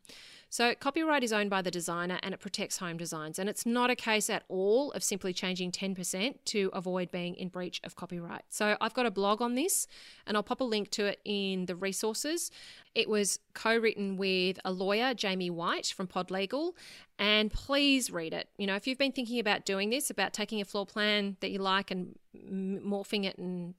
So, 0.50 0.74
copyright 0.76 1.24
is 1.24 1.34
owned 1.34 1.50
by 1.50 1.62
the 1.62 1.72
designer 1.72 2.20
and 2.24 2.34
it 2.34 2.40
protects 2.40 2.78
home 2.78 2.98
designs. 2.98 3.38
And 3.38 3.50
it's 3.50 3.66
not 3.66 3.90
a 3.90 3.96
case 3.96 4.30
at 4.30 4.44
all 4.48 4.92
of 4.94 5.04
simply 5.04 5.34
changing 5.34 5.72
10% 5.72 6.36
to 6.46 6.70
avoid 6.74 7.12
being 7.12 7.36
in 7.36 7.50
breach 7.50 7.82
of 7.84 7.96
copyright. 7.96 8.44
So, 8.50 8.78
I've 8.80 8.94
got 8.94 9.06
a 9.06 9.12
blog 9.12 9.42
on 9.42 9.56
this 9.56 9.88
and 10.26 10.38
I'll 10.38 10.44
pop 10.44 10.62
a 10.62 10.64
link 10.64 10.90
to 10.92 11.06
it 11.06 11.20
in 11.26 11.66
the 11.66 11.76
resources. 11.76 12.50
It 12.96 13.10
was 13.10 13.40
co 13.54 13.76
written 13.76 14.16
with 14.16 14.60
a 14.64 14.72
lawyer, 14.72 15.14
Jamie 15.14 15.50
White 15.50 15.88
from 15.88 16.08
Pod 16.08 16.32
Legal. 16.32 16.76
And 17.20 17.52
please 17.52 18.10
read 18.10 18.34
it. 18.34 18.48
You 18.58 18.68
know, 18.68 18.76
if 18.76 18.88
you've 18.88 18.98
been 18.98 19.12
thinking 19.12 19.40
about 19.40 19.66
doing 19.66 19.90
this, 19.90 20.10
about 20.10 20.34
taking 20.34 20.62
a 20.62 20.66
floor 20.66 20.86
plan 20.86 21.36
that 21.42 21.52
you 21.52 21.60
like 21.60 21.92
and 21.92 22.18
morphing 22.36 23.26
it 23.26 23.38
and 23.38 23.74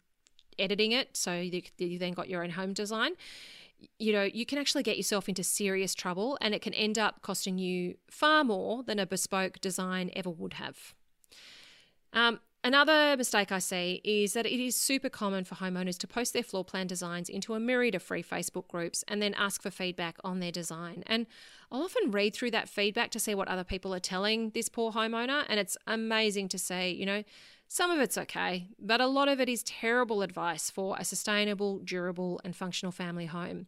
editing 0.59 0.92
it 0.92 1.16
so 1.16 1.35
you, 1.35 1.62
you 1.78 1.98
then 1.98 2.12
got 2.12 2.28
your 2.28 2.42
own 2.42 2.50
home 2.50 2.72
design 2.72 3.12
you 3.98 4.12
know, 4.12 4.22
you 4.22 4.46
can 4.46 4.58
actually 4.58 4.82
get 4.82 4.96
yourself 4.96 5.28
into 5.28 5.42
serious 5.42 5.94
trouble 5.94 6.38
and 6.40 6.54
it 6.54 6.62
can 6.62 6.74
end 6.74 6.98
up 6.98 7.22
costing 7.22 7.58
you 7.58 7.96
far 8.10 8.44
more 8.44 8.82
than 8.82 8.98
a 8.98 9.06
bespoke 9.06 9.60
design 9.60 10.10
ever 10.14 10.30
would 10.30 10.54
have. 10.54 10.94
Um, 12.12 12.40
Another 12.64 13.16
mistake 13.16 13.52
I 13.52 13.60
see 13.60 14.00
is 14.02 14.32
that 14.32 14.44
it 14.44 14.60
is 14.60 14.74
super 14.74 15.08
common 15.08 15.44
for 15.44 15.54
homeowners 15.54 15.96
to 15.98 16.08
post 16.08 16.32
their 16.32 16.42
floor 16.42 16.64
plan 16.64 16.88
designs 16.88 17.28
into 17.28 17.54
a 17.54 17.60
myriad 17.60 17.94
of 17.94 18.02
free 18.02 18.22
Facebook 18.22 18.66
groups 18.66 19.04
and 19.06 19.22
then 19.22 19.32
ask 19.34 19.62
for 19.62 19.70
feedback 19.70 20.16
on 20.24 20.40
their 20.40 20.50
design. 20.50 21.04
And 21.06 21.26
I'll 21.70 21.84
often 21.84 22.10
read 22.10 22.34
through 22.34 22.50
that 22.50 22.68
feedback 22.68 23.10
to 23.12 23.20
see 23.20 23.34
what 23.34 23.46
other 23.46 23.62
people 23.62 23.94
are 23.94 24.00
telling 24.00 24.50
this 24.50 24.68
poor 24.68 24.90
homeowner, 24.90 25.44
and 25.48 25.60
it's 25.60 25.76
amazing 25.86 26.48
to 26.48 26.58
see, 26.58 26.90
you 26.90 27.06
know, 27.06 27.22
some 27.70 27.90
of 27.90 28.00
it's 28.00 28.16
okay, 28.16 28.68
but 28.81 29.02
a 29.02 29.07
lot 29.07 29.28
of 29.28 29.40
it 29.40 29.48
is 29.48 29.62
terrible 29.62 30.22
advice 30.22 30.70
for 30.70 30.96
a 30.98 31.04
sustainable, 31.04 31.78
durable, 31.81 32.40
and 32.42 32.57
functional 32.57 32.92
family 32.92 33.26
home. 33.26 33.66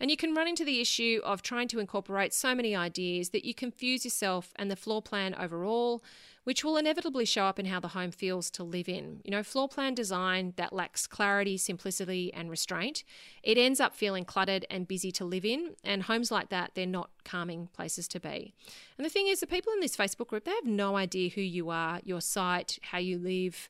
And 0.00 0.10
you 0.10 0.16
can 0.16 0.34
run 0.34 0.48
into 0.48 0.64
the 0.64 0.80
issue 0.80 1.20
of 1.24 1.42
trying 1.42 1.68
to 1.68 1.78
incorporate 1.78 2.34
so 2.34 2.56
many 2.56 2.74
ideas 2.74 3.30
that 3.30 3.44
you 3.44 3.54
confuse 3.54 4.04
yourself 4.04 4.52
and 4.56 4.68
the 4.68 4.76
floor 4.76 5.00
plan 5.00 5.32
overall, 5.36 6.02
which 6.46 6.62
will 6.62 6.76
inevitably 6.76 7.24
show 7.24 7.42
up 7.42 7.58
in 7.58 7.66
how 7.66 7.80
the 7.80 7.88
home 7.88 8.12
feels 8.12 8.52
to 8.52 8.62
live 8.62 8.88
in. 8.88 9.20
You 9.24 9.32
know, 9.32 9.42
floor 9.42 9.68
plan 9.68 9.96
design 9.96 10.52
that 10.54 10.72
lacks 10.72 11.04
clarity, 11.08 11.56
simplicity, 11.56 12.32
and 12.32 12.48
restraint, 12.48 13.02
it 13.42 13.58
ends 13.58 13.80
up 13.80 13.96
feeling 13.96 14.24
cluttered 14.24 14.64
and 14.70 14.86
busy 14.86 15.10
to 15.10 15.24
live 15.24 15.44
in. 15.44 15.74
And 15.82 16.04
homes 16.04 16.30
like 16.30 16.50
that, 16.50 16.70
they're 16.74 16.86
not 16.86 17.10
calming 17.24 17.66
places 17.72 18.06
to 18.06 18.20
be. 18.20 18.54
And 18.96 19.04
the 19.04 19.10
thing 19.10 19.26
is, 19.26 19.40
the 19.40 19.48
people 19.48 19.72
in 19.72 19.80
this 19.80 19.96
Facebook 19.96 20.28
group, 20.28 20.44
they 20.44 20.52
have 20.52 20.64
no 20.64 20.94
idea 20.96 21.30
who 21.30 21.40
you 21.40 21.68
are, 21.70 21.98
your 22.04 22.20
site, 22.20 22.78
how 22.80 22.98
you 22.98 23.18
live 23.18 23.68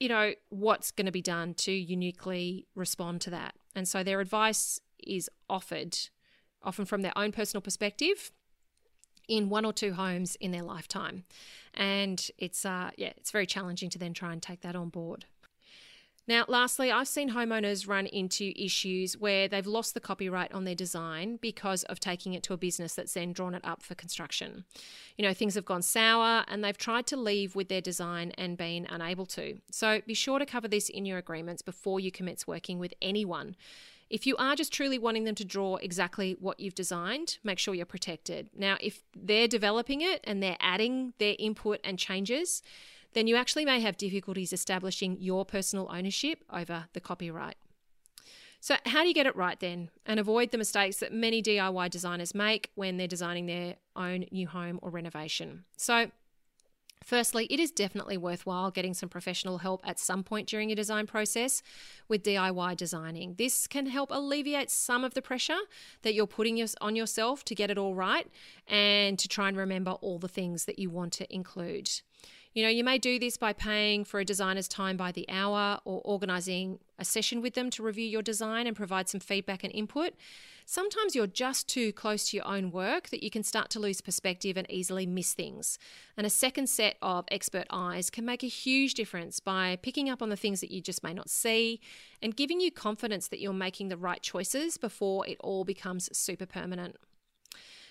you 0.00 0.08
know, 0.08 0.32
what's 0.48 0.90
going 0.90 1.06
to 1.06 1.12
be 1.12 1.22
done 1.22 1.54
to 1.54 1.70
uniquely 1.70 2.66
respond 2.74 3.20
to 3.20 3.30
that. 3.30 3.54
And 3.76 3.86
so 3.86 4.02
their 4.02 4.18
advice 4.20 4.80
is 4.98 5.30
offered 5.48 5.96
often 6.64 6.84
from 6.84 7.02
their 7.02 7.16
own 7.16 7.30
personal 7.30 7.62
perspective 7.62 8.32
in 9.28 9.48
one 9.48 9.64
or 9.64 9.72
two 9.72 9.94
homes 9.94 10.36
in 10.36 10.50
their 10.50 10.62
lifetime. 10.62 11.24
And 11.74 12.30
it's 12.38 12.64
uh 12.64 12.90
yeah, 12.96 13.12
it's 13.16 13.30
very 13.30 13.46
challenging 13.46 13.90
to 13.90 13.98
then 13.98 14.14
try 14.14 14.32
and 14.32 14.42
take 14.42 14.60
that 14.62 14.76
on 14.76 14.88
board. 14.88 15.26
Now, 16.26 16.46
lastly, 16.48 16.90
I've 16.90 17.08
seen 17.08 17.30
homeowners 17.30 17.86
run 17.86 18.06
into 18.06 18.52
issues 18.56 19.18
where 19.18 19.46
they've 19.46 19.66
lost 19.66 19.92
the 19.92 20.00
copyright 20.00 20.52
on 20.54 20.64
their 20.64 20.74
design 20.74 21.38
because 21.42 21.82
of 21.84 22.00
taking 22.00 22.32
it 22.32 22.42
to 22.44 22.54
a 22.54 22.56
business 22.56 22.94
that's 22.94 23.12
then 23.12 23.34
drawn 23.34 23.54
it 23.54 23.62
up 23.62 23.82
for 23.82 23.94
construction. 23.94 24.64
You 25.18 25.26
know, 25.26 25.34
things 25.34 25.54
have 25.54 25.66
gone 25.66 25.82
sour 25.82 26.44
and 26.48 26.64
they've 26.64 26.78
tried 26.78 27.06
to 27.08 27.18
leave 27.18 27.54
with 27.54 27.68
their 27.68 27.82
design 27.82 28.32
and 28.38 28.56
been 28.56 28.86
unable 28.88 29.26
to. 29.26 29.58
So 29.70 30.00
be 30.06 30.14
sure 30.14 30.38
to 30.38 30.46
cover 30.46 30.66
this 30.66 30.88
in 30.88 31.04
your 31.04 31.18
agreements 31.18 31.60
before 31.60 32.00
you 32.00 32.10
commence 32.10 32.46
working 32.46 32.78
with 32.78 32.94
anyone 33.02 33.54
if 34.14 34.28
you 34.28 34.36
are 34.36 34.54
just 34.54 34.72
truly 34.72 34.96
wanting 34.96 35.24
them 35.24 35.34
to 35.34 35.44
draw 35.44 35.74
exactly 35.74 36.36
what 36.38 36.60
you've 36.60 36.76
designed, 36.76 37.38
make 37.42 37.58
sure 37.58 37.74
you're 37.74 37.84
protected. 37.84 38.48
Now, 38.56 38.76
if 38.80 39.02
they're 39.12 39.48
developing 39.48 40.02
it 40.02 40.20
and 40.22 40.40
they're 40.40 40.56
adding 40.60 41.14
their 41.18 41.34
input 41.36 41.80
and 41.82 41.98
changes, 41.98 42.62
then 43.14 43.26
you 43.26 43.34
actually 43.34 43.64
may 43.64 43.80
have 43.80 43.96
difficulties 43.96 44.52
establishing 44.52 45.16
your 45.18 45.44
personal 45.44 45.88
ownership 45.90 46.44
over 46.48 46.84
the 46.92 47.00
copyright. 47.00 47.56
So, 48.60 48.76
how 48.86 49.02
do 49.02 49.08
you 49.08 49.14
get 49.14 49.26
it 49.26 49.34
right 49.34 49.58
then 49.58 49.90
and 50.06 50.20
avoid 50.20 50.52
the 50.52 50.58
mistakes 50.58 50.98
that 50.98 51.12
many 51.12 51.42
DIY 51.42 51.90
designers 51.90 52.36
make 52.36 52.70
when 52.76 52.98
they're 52.98 53.08
designing 53.08 53.46
their 53.46 53.74
own 53.96 54.26
new 54.30 54.46
home 54.46 54.78
or 54.80 54.90
renovation? 54.90 55.64
So, 55.76 56.12
Firstly, 57.04 57.46
it 57.50 57.60
is 57.60 57.70
definitely 57.70 58.16
worthwhile 58.16 58.70
getting 58.70 58.94
some 58.94 59.08
professional 59.08 59.58
help 59.58 59.82
at 59.84 59.98
some 59.98 60.22
point 60.22 60.48
during 60.48 60.68
your 60.68 60.76
design 60.76 61.06
process 61.06 61.62
with 62.08 62.22
DIY 62.22 62.76
designing. 62.76 63.34
This 63.36 63.66
can 63.66 63.86
help 63.86 64.10
alleviate 64.10 64.70
some 64.70 65.04
of 65.04 65.14
the 65.14 65.22
pressure 65.22 65.58
that 66.02 66.14
you're 66.14 66.26
putting 66.26 66.64
on 66.80 66.96
yourself 66.96 67.44
to 67.44 67.54
get 67.54 67.70
it 67.70 67.78
all 67.78 67.94
right 67.94 68.26
and 68.66 69.18
to 69.18 69.28
try 69.28 69.48
and 69.48 69.56
remember 69.56 69.92
all 69.92 70.18
the 70.18 70.28
things 70.28 70.64
that 70.64 70.78
you 70.78 70.88
want 70.88 71.12
to 71.14 71.34
include. 71.34 71.90
You 72.54 72.62
know, 72.62 72.68
you 72.68 72.84
may 72.84 72.98
do 72.98 73.18
this 73.18 73.36
by 73.36 73.52
paying 73.52 74.04
for 74.04 74.20
a 74.20 74.24
designer's 74.24 74.68
time 74.68 74.96
by 74.96 75.10
the 75.10 75.28
hour 75.28 75.80
or 75.84 76.00
organizing 76.04 76.78
a 77.00 77.04
session 77.04 77.42
with 77.42 77.54
them 77.54 77.68
to 77.70 77.82
review 77.82 78.06
your 78.06 78.22
design 78.22 78.68
and 78.68 78.76
provide 78.76 79.08
some 79.08 79.18
feedback 79.18 79.64
and 79.64 79.74
input. 79.74 80.12
Sometimes 80.64 81.16
you're 81.16 81.26
just 81.26 81.68
too 81.68 81.92
close 81.92 82.30
to 82.30 82.36
your 82.36 82.46
own 82.46 82.70
work 82.70 83.08
that 83.08 83.24
you 83.24 83.30
can 83.30 83.42
start 83.42 83.70
to 83.70 83.80
lose 83.80 84.00
perspective 84.00 84.56
and 84.56 84.70
easily 84.70 85.04
miss 85.04 85.34
things. 85.34 85.80
And 86.16 86.24
a 86.24 86.30
second 86.30 86.68
set 86.68 86.96
of 87.02 87.24
expert 87.32 87.66
eyes 87.70 88.08
can 88.08 88.24
make 88.24 88.44
a 88.44 88.48
huge 88.48 88.94
difference 88.94 89.40
by 89.40 89.76
picking 89.82 90.08
up 90.08 90.22
on 90.22 90.28
the 90.28 90.36
things 90.36 90.60
that 90.60 90.70
you 90.70 90.80
just 90.80 91.02
may 91.02 91.12
not 91.12 91.28
see 91.28 91.80
and 92.22 92.36
giving 92.36 92.60
you 92.60 92.70
confidence 92.70 93.26
that 93.28 93.40
you're 93.40 93.52
making 93.52 93.88
the 93.88 93.96
right 93.96 94.22
choices 94.22 94.78
before 94.78 95.26
it 95.26 95.38
all 95.40 95.64
becomes 95.64 96.16
super 96.16 96.46
permanent. 96.46 96.96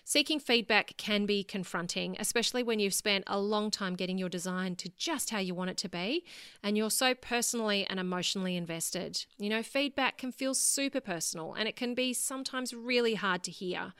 Seeking 0.06 0.40
feedback 0.40 0.98
can 0.98 1.26
be 1.26 1.44
confronting, 1.44 2.18
especially 2.20 2.62
when 2.62 2.80
you've 2.80 2.94
spent 2.94 3.24
a 3.26 3.40
long 3.40 3.72
time 3.72 3.96
getting 3.96 4.18
your 4.18 4.28
design 4.28 4.76
to 4.76 4.90
just 4.98 5.30
how 5.30 5.40
you 5.40 5.56
want 5.56 5.70
it 5.70 5.78
to 5.78 5.90
be 5.90 6.26
and 6.62 6.78
you're 6.78 6.90
so 6.90 7.14
personally 7.14 7.88
and 7.90 8.02
emotionally 8.02 8.58
invested. 8.58 9.26
You 9.38 9.50
know, 9.50 9.64
feedback 9.64 10.18
can 10.18 10.34
feel 10.34 10.56
super 10.56 11.00
personal 11.00 11.54
and 11.54 11.70
it 11.70 11.78
can 11.78 11.96
be 11.96 12.14
sometimes 12.14 12.74
really 12.74 13.16
hard 13.16 13.44
to 13.44 13.52
hear. 13.52 13.94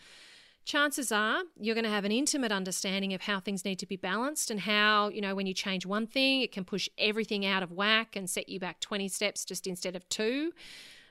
Chances 0.66 1.12
are 1.12 1.44
you're 1.58 1.76
going 1.76 1.86
to 1.86 1.90
have 1.90 2.06
an 2.06 2.12
intimate 2.12 2.52
understanding 2.52 3.14
of 3.14 3.22
how 3.22 3.40
things 3.40 3.64
need 3.64 3.80
to 3.80 3.86
be 3.86 3.96
balanced 3.96 4.52
and 4.52 4.62
how, 4.62 5.08
you 5.08 5.22
know, 5.22 5.36
when 5.36 5.48
you 5.48 5.54
change 5.54 5.86
one 5.86 6.08
thing, 6.08 6.42
it 6.42 6.52
can 6.52 6.66
push 6.66 6.90
everything 6.98 7.46
out 7.46 7.64
of 7.64 7.72
whack 7.72 8.16
and 8.18 8.30
set 8.30 8.50
you 8.50 8.60
back 8.60 8.82
20 8.82 9.08
steps 9.08 9.46
just 9.46 9.68
instead 9.68 9.96
of 9.96 10.08
two. 10.10 10.52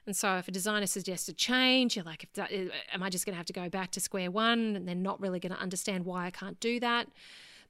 And 0.07 0.17
so 0.17 0.37
if 0.37 0.49
a 0.49 0.51
designer 0.51 0.87
suggests 0.87 1.29
a 1.29 1.33
change, 1.33 1.97
you're 1.97 2.05
like, 2.05 2.29
that, 2.35 2.51
am 2.53 3.03
I 3.03 3.09
just 3.09 3.25
going 3.25 3.35
to 3.35 3.37
have 3.37 3.47
to 3.47 3.53
go 3.53 3.69
back 3.69 3.93
to 3.93 4.01
square 4.01 4.31
one? 4.31 4.75
And 4.77 4.87
they're 4.89 4.95
not 4.95 5.21
really 5.21 5.39
going 5.39 5.55
to 5.55 5.61
understand 5.61 6.05
why 6.05 6.27
I 6.27 6.31
can't 6.31 6.59
do 6.59 6.81
that. 6.81 7.09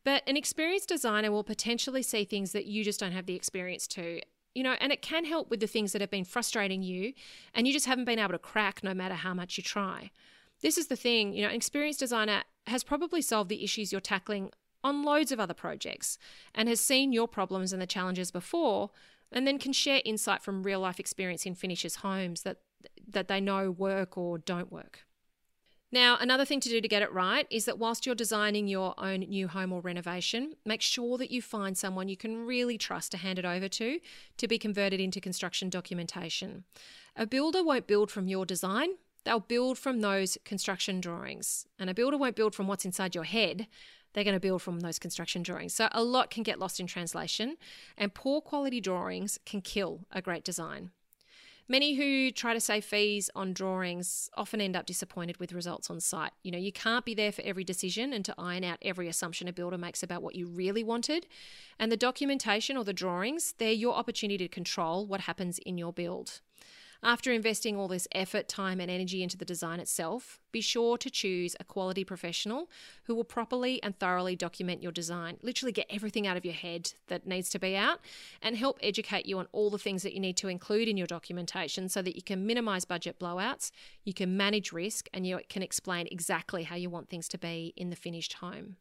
But 0.04 0.22
an 0.26 0.36
experienced 0.36 0.88
designer 0.88 1.30
will 1.30 1.44
potentially 1.44 2.02
see 2.02 2.24
things 2.24 2.52
that 2.52 2.66
you 2.66 2.84
just 2.84 2.98
don't 2.98 3.12
have 3.12 3.26
the 3.26 3.34
experience 3.34 3.86
to. 3.88 4.20
You 4.54 4.62
know, 4.62 4.74
and 4.80 4.92
it 4.92 5.02
can 5.02 5.24
help 5.24 5.50
with 5.50 5.60
the 5.60 5.66
things 5.66 5.92
that 5.92 6.00
have 6.00 6.10
been 6.10 6.24
frustrating 6.24 6.82
you 6.82 7.14
and 7.54 7.66
you 7.66 7.72
just 7.72 7.86
haven't 7.86 8.04
been 8.04 8.18
able 8.18 8.32
to 8.32 8.38
crack 8.38 8.82
no 8.82 8.92
matter 8.92 9.14
how 9.14 9.32
much 9.32 9.56
you 9.56 9.62
try. 9.62 10.10
This 10.60 10.76
is 10.76 10.88
the 10.88 10.96
thing, 10.96 11.32
you 11.32 11.42
know, 11.42 11.48
an 11.48 11.54
experienced 11.54 12.00
designer 12.00 12.42
has 12.66 12.84
probably 12.84 13.22
solved 13.22 13.48
the 13.48 13.64
issues 13.64 13.92
you're 13.92 14.00
tackling 14.00 14.50
on 14.84 15.04
loads 15.04 15.32
of 15.32 15.40
other 15.40 15.54
projects 15.54 16.18
and 16.54 16.68
has 16.68 16.80
seen 16.80 17.12
your 17.12 17.26
problems 17.26 17.72
and 17.72 17.80
the 17.80 17.86
challenges 17.86 18.30
before, 18.30 18.90
and 19.32 19.46
then 19.46 19.58
can 19.58 19.72
share 19.72 20.00
insight 20.04 20.42
from 20.42 20.62
real 20.62 20.80
life 20.80 21.00
experience 21.00 21.46
in 21.46 21.54
finishers' 21.54 21.96
homes 21.96 22.42
that, 22.42 22.58
that 23.08 23.28
they 23.28 23.40
know 23.40 23.70
work 23.70 24.16
or 24.16 24.38
don't 24.38 24.70
work. 24.70 25.00
Now, 25.94 26.16
another 26.18 26.46
thing 26.46 26.60
to 26.60 26.70
do 26.70 26.80
to 26.80 26.88
get 26.88 27.02
it 27.02 27.12
right 27.12 27.46
is 27.50 27.66
that 27.66 27.78
whilst 27.78 28.06
you're 28.06 28.14
designing 28.14 28.66
your 28.66 28.94
own 28.96 29.20
new 29.20 29.46
home 29.46 29.74
or 29.74 29.82
renovation, 29.82 30.54
make 30.64 30.80
sure 30.80 31.18
that 31.18 31.30
you 31.30 31.42
find 31.42 31.76
someone 31.76 32.08
you 32.08 32.16
can 32.16 32.46
really 32.46 32.78
trust 32.78 33.12
to 33.12 33.18
hand 33.18 33.38
it 33.38 33.44
over 33.44 33.68
to 33.68 34.00
to 34.38 34.48
be 34.48 34.58
converted 34.58 35.00
into 35.00 35.20
construction 35.20 35.68
documentation. 35.68 36.64
A 37.14 37.26
builder 37.26 37.62
won't 37.62 37.86
build 37.86 38.10
from 38.10 38.26
your 38.26 38.46
design, 38.46 38.92
they'll 39.24 39.40
build 39.40 39.78
from 39.78 40.00
those 40.00 40.38
construction 40.46 40.98
drawings. 40.98 41.66
And 41.78 41.90
a 41.90 41.94
builder 41.94 42.16
won't 42.16 42.36
build 42.36 42.54
from 42.54 42.66
what's 42.68 42.86
inside 42.86 43.14
your 43.14 43.24
head, 43.24 43.66
they're 44.12 44.24
going 44.24 44.36
to 44.36 44.40
build 44.40 44.62
from 44.62 44.80
those 44.80 44.98
construction 44.98 45.42
drawings. 45.42 45.74
So 45.74 45.88
a 45.92 46.02
lot 46.02 46.30
can 46.30 46.42
get 46.42 46.58
lost 46.58 46.80
in 46.80 46.86
translation, 46.86 47.56
and 47.96 48.14
poor 48.14 48.40
quality 48.40 48.80
drawings 48.80 49.38
can 49.44 49.60
kill 49.60 50.00
a 50.10 50.22
great 50.22 50.44
design. 50.44 50.90
Many 51.68 51.94
who 51.94 52.32
try 52.32 52.54
to 52.54 52.60
save 52.60 52.84
fees 52.84 53.30
on 53.34 53.52
drawings 53.52 54.28
often 54.34 54.60
end 54.60 54.76
up 54.76 54.84
disappointed 54.84 55.38
with 55.38 55.52
results 55.52 55.88
on 55.90 56.00
site. 56.00 56.32
You 56.42 56.50
know, 56.50 56.58
you 56.58 56.72
can't 56.72 57.04
be 57.04 57.14
there 57.14 57.32
for 57.32 57.42
every 57.42 57.64
decision 57.64 58.12
and 58.12 58.24
to 58.24 58.34
iron 58.36 58.64
out 58.64 58.78
every 58.82 59.08
assumption 59.08 59.48
a 59.48 59.52
builder 59.52 59.78
makes 59.78 60.02
about 60.02 60.22
what 60.22 60.34
you 60.34 60.48
really 60.48 60.82
wanted. 60.82 61.26
And 61.78 61.90
the 61.90 61.96
documentation 61.96 62.76
or 62.76 62.84
the 62.84 62.92
drawings, 62.92 63.54
they're 63.58 63.72
your 63.72 63.94
opportunity 63.94 64.38
to 64.38 64.48
control 64.48 65.06
what 65.06 65.22
happens 65.22 65.58
in 65.60 65.78
your 65.78 65.92
build. 65.92 66.40
After 67.04 67.32
investing 67.32 67.76
all 67.76 67.88
this 67.88 68.06
effort, 68.12 68.46
time, 68.46 68.78
and 68.78 68.88
energy 68.88 69.24
into 69.24 69.36
the 69.36 69.44
design 69.44 69.80
itself, 69.80 70.38
be 70.52 70.60
sure 70.60 70.96
to 70.98 71.10
choose 71.10 71.56
a 71.58 71.64
quality 71.64 72.04
professional 72.04 72.70
who 73.04 73.14
will 73.16 73.24
properly 73.24 73.82
and 73.82 73.98
thoroughly 73.98 74.36
document 74.36 74.84
your 74.84 74.92
design, 74.92 75.36
literally 75.42 75.72
get 75.72 75.86
everything 75.90 76.28
out 76.28 76.36
of 76.36 76.44
your 76.44 76.54
head 76.54 76.92
that 77.08 77.26
needs 77.26 77.48
to 77.50 77.58
be 77.58 77.74
out, 77.74 77.98
and 78.40 78.56
help 78.56 78.78
educate 78.80 79.26
you 79.26 79.38
on 79.38 79.48
all 79.50 79.68
the 79.68 79.78
things 79.78 80.04
that 80.04 80.12
you 80.12 80.20
need 80.20 80.36
to 80.36 80.46
include 80.46 80.86
in 80.86 80.96
your 80.96 81.08
documentation 81.08 81.88
so 81.88 82.02
that 82.02 82.14
you 82.14 82.22
can 82.22 82.46
minimize 82.46 82.84
budget 82.84 83.18
blowouts, 83.18 83.72
you 84.04 84.14
can 84.14 84.36
manage 84.36 84.70
risk, 84.70 85.08
and 85.12 85.26
you 85.26 85.40
can 85.48 85.62
explain 85.62 86.06
exactly 86.12 86.62
how 86.62 86.76
you 86.76 86.88
want 86.88 87.08
things 87.08 87.26
to 87.26 87.38
be 87.38 87.74
in 87.76 87.90
the 87.90 87.96
finished 87.96 88.34
home. 88.34 88.76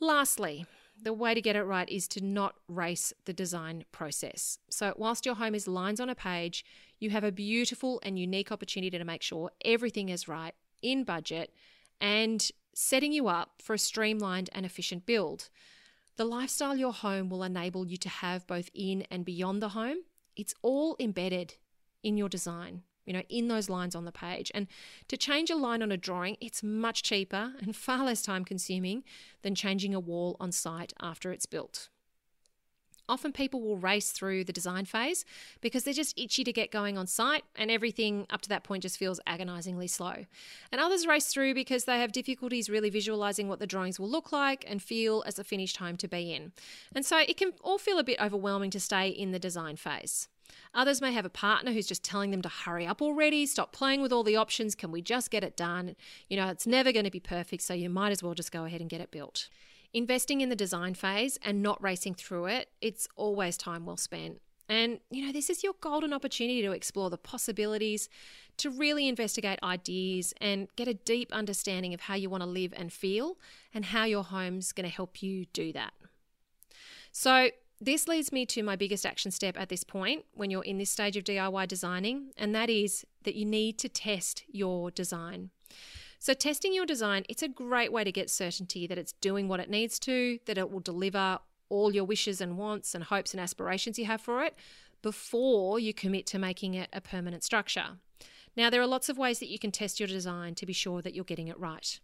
Lastly, 0.00 0.66
the 1.00 1.12
way 1.12 1.34
to 1.34 1.40
get 1.40 1.56
it 1.56 1.62
right 1.62 1.88
is 1.88 2.08
to 2.08 2.24
not 2.24 2.54
race 2.68 3.12
the 3.24 3.32
design 3.32 3.84
process. 3.92 4.58
So, 4.70 4.94
whilst 4.96 5.26
your 5.26 5.34
home 5.34 5.54
is 5.54 5.68
lines 5.68 6.00
on 6.00 6.08
a 6.08 6.14
page, 6.14 6.64
you 6.98 7.10
have 7.10 7.24
a 7.24 7.32
beautiful 7.32 8.00
and 8.02 8.18
unique 8.18 8.50
opportunity 8.50 8.96
to 8.96 9.04
make 9.04 9.22
sure 9.22 9.50
everything 9.64 10.08
is 10.08 10.28
right 10.28 10.54
in 10.82 11.04
budget 11.04 11.52
and 12.00 12.50
setting 12.74 13.12
you 13.12 13.28
up 13.28 13.62
for 13.62 13.74
a 13.74 13.78
streamlined 13.78 14.50
and 14.52 14.64
efficient 14.64 15.06
build. 15.06 15.48
The 16.16 16.24
lifestyle 16.24 16.76
your 16.76 16.92
home 16.92 17.28
will 17.28 17.42
enable 17.42 17.86
you 17.86 17.96
to 17.98 18.08
have 18.08 18.46
both 18.46 18.70
in 18.74 19.06
and 19.10 19.24
beyond 19.24 19.62
the 19.62 19.70
home, 19.70 19.98
it's 20.34 20.54
all 20.62 20.96
embedded 20.98 21.54
in 22.02 22.16
your 22.16 22.28
design 22.28 22.82
you 23.06 23.12
know, 23.12 23.22
in 23.28 23.48
those 23.48 23.70
lines 23.70 23.94
on 23.94 24.04
the 24.04 24.12
page. 24.12 24.50
And 24.54 24.66
to 25.08 25.16
change 25.16 25.48
a 25.48 25.56
line 25.56 25.82
on 25.82 25.90
a 25.90 25.96
drawing, 25.96 26.36
it's 26.40 26.62
much 26.62 27.02
cheaper 27.02 27.52
and 27.60 27.74
far 27.86 28.04
less 28.04 28.22
time 28.22 28.44
consuming 28.44 29.04
than 29.42 29.54
changing 29.54 29.94
a 29.94 30.00
wall 30.00 30.36
on 30.38 30.52
site 30.52 30.92
after 31.00 31.32
it's 31.32 31.46
built. 31.46 31.88
Often 33.08 33.32
people 33.32 33.60
will 33.60 33.76
race 33.76 34.10
through 34.10 34.44
the 34.44 34.52
design 34.52 34.84
phase 34.84 35.24
because 35.60 35.84
they're 35.84 35.94
just 35.94 36.18
itchy 36.18 36.42
to 36.42 36.52
get 36.52 36.72
going 36.72 36.98
on 36.98 37.06
site 37.06 37.44
and 37.54 37.70
everything 37.70 38.26
up 38.30 38.42
to 38.42 38.48
that 38.48 38.64
point 38.64 38.82
just 38.82 38.98
feels 38.98 39.20
agonizingly 39.26 39.86
slow. 39.86 40.26
And 40.72 40.80
others 40.80 41.06
race 41.06 41.26
through 41.26 41.54
because 41.54 41.84
they 41.84 42.00
have 42.00 42.10
difficulties 42.10 42.68
really 42.68 42.90
visualizing 42.90 43.48
what 43.48 43.60
the 43.60 43.66
drawings 43.66 44.00
will 44.00 44.08
look 44.08 44.32
like 44.32 44.64
and 44.66 44.82
feel 44.82 45.22
as 45.24 45.38
a 45.38 45.44
finished 45.44 45.76
home 45.76 45.96
to 45.98 46.08
be 46.08 46.34
in. 46.34 46.52
And 46.94 47.06
so 47.06 47.18
it 47.18 47.36
can 47.36 47.52
all 47.62 47.78
feel 47.78 47.98
a 47.98 48.04
bit 48.04 48.20
overwhelming 48.20 48.70
to 48.70 48.80
stay 48.80 49.08
in 49.08 49.30
the 49.30 49.38
design 49.38 49.76
phase. 49.76 50.28
Others 50.74 51.00
may 51.00 51.12
have 51.12 51.24
a 51.24 51.30
partner 51.30 51.72
who's 51.72 51.86
just 51.86 52.04
telling 52.04 52.30
them 52.30 52.42
to 52.42 52.48
hurry 52.48 52.86
up 52.86 53.00
already, 53.00 53.46
stop 53.46 53.72
playing 53.72 54.02
with 54.02 54.12
all 54.12 54.22
the 54.22 54.36
options, 54.36 54.74
can 54.74 54.90
we 54.90 55.02
just 55.02 55.30
get 55.30 55.42
it 55.42 55.56
done? 55.56 55.96
You 56.28 56.36
know, 56.36 56.48
it's 56.48 56.66
never 56.66 56.92
going 56.92 57.04
to 57.04 57.10
be 57.10 57.20
perfect, 57.20 57.62
so 57.62 57.74
you 57.74 57.88
might 57.88 58.12
as 58.12 58.22
well 58.22 58.34
just 58.34 58.52
go 58.52 58.64
ahead 58.64 58.80
and 58.80 58.90
get 58.90 59.00
it 59.00 59.10
built. 59.10 59.48
Investing 59.92 60.40
in 60.40 60.48
the 60.48 60.56
design 60.56 60.94
phase 60.94 61.38
and 61.42 61.62
not 61.62 61.82
racing 61.82 62.14
through 62.14 62.46
it, 62.46 62.68
it's 62.80 63.08
always 63.16 63.56
time 63.56 63.86
well 63.86 63.96
spent. 63.96 64.40
And, 64.68 64.98
you 65.10 65.24
know, 65.24 65.32
this 65.32 65.48
is 65.48 65.62
your 65.62 65.74
golden 65.80 66.12
opportunity 66.12 66.60
to 66.62 66.72
explore 66.72 67.08
the 67.08 67.16
possibilities, 67.16 68.08
to 68.56 68.68
really 68.70 69.08
investigate 69.08 69.58
ideas 69.62 70.34
and 70.40 70.68
get 70.76 70.88
a 70.88 70.94
deep 70.94 71.32
understanding 71.32 71.94
of 71.94 72.00
how 72.00 72.14
you 72.14 72.28
want 72.28 72.42
to 72.42 72.48
live 72.48 72.74
and 72.76 72.92
feel 72.92 73.36
and 73.72 73.86
how 73.86 74.04
your 74.04 74.24
home's 74.24 74.72
going 74.72 74.88
to 74.88 74.94
help 74.94 75.22
you 75.22 75.46
do 75.52 75.72
that. 75.72 75.92
So, 77.12 77.50
this 77.80 78.08
leads 78.08 78.32
me 78.32 78.46
to 78.46 78.62
my 78.62 78.76
biggest 78.76 79.04
action 79.04 79.30
step 79.30 79.56
at 79.58 79.68
this 79.68 79.84
point 79.84 80.24
when 80.32 80.50
you're 80.50 80.64
in 80.64 80.78
this 80.78 80.90
stage 80.90 81.16
of 81.16 81.24
DIY 81.24 81.68
designing, 81.68 82.30
and 82.36 82.54
that 82.54 82.70
is 82.70 83.04
that 83.24 83.34
you 83.34 83.44
need 83.44 83.78
to 83.78 83.88
test 83.88 84.44
your 84.48 84.90
design. 84.90 85.50
So 86.18 86.32
testing 86.32 86.72
your 86.72 86.86
design, 86.86 87.24
it's 87.28 87.42
a 87.42 87.48
great 87.48 87.92
way 87.92 88.02
to 88.02 88.10
get 88.10 88.30
certainty 88.30 88.86
that 88.86 88.98
it's 88.98 89.12
doing 89.12 89.48
what 89.48 89.60
it 89.60 89.68
needs 89.68 89.98
to, 90.00 90.38
that 90.46 90.56
it 90.56 90.70
will 90.70 90.80
deliver 90.80 91.38
all 91.68 91.94
your 91.94 92.04
wishes 92.04 92.40
and 92.40 92.56
wants 92.56 92.94
and 92.94 93.04
hopes 93.04 93.32
and 93.32 93.40
aspirations 93.40 93.98
you 93.98 94.06
have 94.06 94.20
for 94.20 94.42
it 94.42 94.54
before 95.02 95.78
you 95.78 95.92
commit 95.92 96.26
to 96.26 96.38
making 96.38 96.74
it 96.74 96.88
a 96.92 97.00
permanent 97.00 97.44
structure. 97.44 97.98
Now, 98.56 98.70
there 98.70 98.80
are 98.80 98.86
lots 98.86 99.08
of 99.08 99.18
ways 99.18 99.38
that 99.40 99.50
you 99.50 99.58
can 99.58 99.70
test 99.70 100.00
your 100.00 100.06
design 100.06 100.54
to 100.54 100.66
be 100.66 100.72
sure 100.72 101.02
that 101.02 101.14
you're 101.14 101.24
getting 101.24 101.48
it 101.48 101.58
right. 101.60 102.00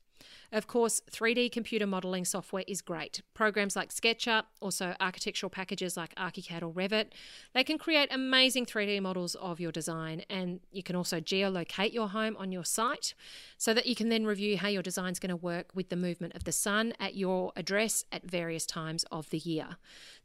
Of 0.53 0.67
course, 0.67 1.01
3D 1.11 1.51
computer 1.51 1.87
modeling 1.87 2.25
software 2.25 2.65
is 2.67 2.83
great. 2.83 3.23
Programs 3.35 3.75
like 3.75 3.93
SketchUp, 3.93 4.45
also 4.61 4.95
architectural 5.01 5.51
packages 5.51 5.97
like 5.97 6.15
ArchiCAD 6.17 6.63
or 6.63 6.73
Revit, 6.73 7.09
they 7.55 7.65
can 7.65 7.79
create 7.79 8.09
amazing 8.13 8.67
3D 8.67 9.01
models 9.01 9.35
of 9.37 9.61
your 9.61 9.73
design. 9.73 10.23
And 10.29 10.61
you 10.71 10.83
can 10.83 10.97
also 10.97 11.21
geolocate 11.21 11.93
your 11.93 12.09
home 12.09 12.37
on 12.39 12.53
your 12.53 12.65
site 12.65 13.15
so 13.57 13.73
that 13.75 13.87
you 13.87 13.95
can 13.95 14.09
then 14.09 14.27
review 14.27 14.59
how 14.59 14.69
your 14.69 14.83
design 14.83 15.13
is 15.13 15.19
going 15.19 15.31
to 15.31 15.37
work 15.37 15.71
with 15.75 15.89
the 15.89 15.97
movement 15.97 16.35
of 16.35 16.45
the 16.45 16.53
sun 16.53 16.93
at 17.01 17.15
your 17.15 17.53
address 17.57 18.05
at 18.13 18.25
various 18.25 18.67
times 18.67 19.05
of 19.11 19.31
the 19.31 19.39
year. 19.39 19.77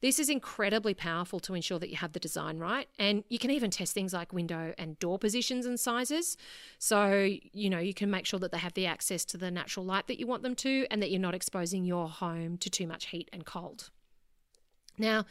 This 0.01 0.19
is 0.19 0.29
incredibly 0.29 0.93
powerful 0.93 1.39
to 1.41 1.53
ensure 1.53 1.79
that 1.79 1.89
you 1.89 1.97
have 1.97 2.13
the 2.13 2.19
design 2.19 2.59
right. 2.59 2.87
And 2.99 3.23
you 3.29 3.39
can 3.39 3.51
even 3.51 3.71
test 3.71 3.93
things 3.93 4.13
like 4.13 4.33
window 4.33 4.73
and 4.77 4.99
door 4.99 5.17
positions 5.17 5.65
and 5.65 5.79
sizes. 5.79 6.37
So, 6.79 7.29
you 7.53 7.69
know, 7.69 7.79
you 7.79 7.93
can 7.93 8.11
make 8.11 8.25
sure 8.25 8.39
that 8.39 8.51
they 8.51 8.57
have 8.57 8.73
the 8.73 8.85
access 8.85 9.25
to 9.25 9.37
the 9.37 9.49
natural 9.49 9.85
light 9.87 10.07
that 10.07 10.19
you 10.19 10.27
want 10.27 10.43
them 10.43 10.55
to 10.55 10.85
and 10.91 11.01
that 11.01 11.09
you're 11.09 11.19
not 11.19 11.33
exposing 11.33 11.83
your 11.83 12.07
home 12.07 12.57
to 12.59 12.69
too 12.69 12.85
much 12.85 13.07
heat 13.07 13.29
and 13.33 13.45
cold. 13.45 13.89
Now, 14.97 15.25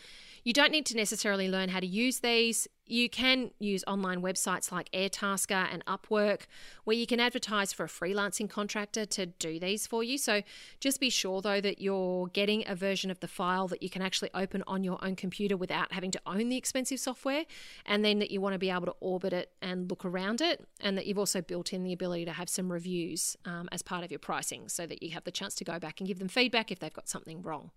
you 0.44 0.52
don't 0.52 0.70
need 0.70 0.86
to 0.86 0.96
necessarily 0.96 1.48
learn 1.48 1.70
how 1.70 1.80
to 1.80 1.86
use 1.86 2.20
these. 2.20 2.68
You 2.88 3.10
can 3.10 3.50
use 3.58 3.82
online 3.88 4.22
websites 4.22 4.70
like 4.70 4.88
Airtasker 4.92 5.66
and 5.72 5.84
Upwork, 5.86 6.42
where 6.84 6.96
you 6.96 7.04
can 7.04 7.18
advertise 7.18 7.72
for 7.72 7.82
a 7.84 7.88
freelancing 7.88 8.48
contractor 8.48 9.04
to 9.06 9.26
do 9.26 9.58
these 9.58 9.88
for 9.88 10.04
you. 10.04 10.18
So 10.18 10.42
just 10.78 11.00
be 11.00 11.10
sure, 11.10 11.42
though, 11.42 11.60
that 11.60 11.80
you're 11.80 12.28
getting 12.28 12.62
a 12.68 12.76
version 12.76 13.10
of 13.10 13.18
the 13.18 13.26
file 13.26 13.66
that 13.66 13.82
you 13.82 13.90
can 13.90 14.02
actually 14.02 14.30
open 14.34 14.62
on 14.68 14.84
your 14.84 15.04
own 15.04 15.16
computer 15.16 15.56
without 15.56 15.92
having 15.92 16.12
to 16.12 16.20
own 16.26 16.48
the 16.48 16.56
expensive 16.56 17.00
software, 17.00 17.44
and 17.84 18.04
then 18.04 18.20
that 18.20 18.30
you 18.30 18.40
want 18.40 18.52
to 18.52 18.58
be 18.60 18.70
able 18.70 18.86
to 18.86 18.94
orbit 19.00 19.32
it 19.32 19.50
and 19.60 19.90
look 19.90 20.04
around 20.04 20.40
it, 20.40 20.64
and 20.80 20.96
that 20.96 21.06
you've 21.06 21.18
also 21.18 21.42
built 21.42 21.72
in 21.72 21.82
the 21.82 21.92
ability 21.92 22.24
to 22.24 22.32
have 22.32 22.48
some 22.48 22.70
reviews 22.70 23.36
um, 23.46 23.68
as 23.72 23.82
part 23.82 24.04
of 24.04 24.12
your 24.12 24.20
pricing 24.20 24.68
so 24.68 24.86
that 24.86 25.02
you 25.02 25.10
have 25.10 25.24
the 25.24 25.32
chance 25.32 25.56
to 25.56 25.64
go 25.64 25.80
back 25.80 25.98
and 25.98 26.06
give 26.06 26.20
them 26.20 26.28
feedback 26.28 26.70
if 26.70 26.78
they've 26.78 26.92
got 26.92 27.08
something 27.08 27.42
wrong. 27.42 27.72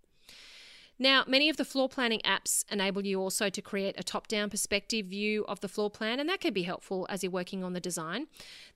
Now, 1.02 1.24
many 1.26 1.50
of 1.50 1.56
the 1.56 1.64
floor 1.64 1.88
planning 1.88 2.20
apps 2.26 2.66
enable 2.70 3.06
you 3.06 3.22
also 3.22 3.50
to 3.50 3.62
create 3.62 3.96
a 3.98 4.04
top 4.04 4.28
down 4.28 4.50
perspective 4.50 5.06
view 5.06 5.46
of 5.48 5.62
the 5.62 5.70
floor 5.70 5.90
plan, 5.90 6.20
and 6.20 6.28
that 6.28 6.42
can 6.42 6.54
be 6.54 6.64
helpful 6.64 7.08
as 7.10 7.24
you're 7.24 7.32
working 7.32 7.64
on 7.64 7.72
the 7.72 7.80
design. 7.80 8.28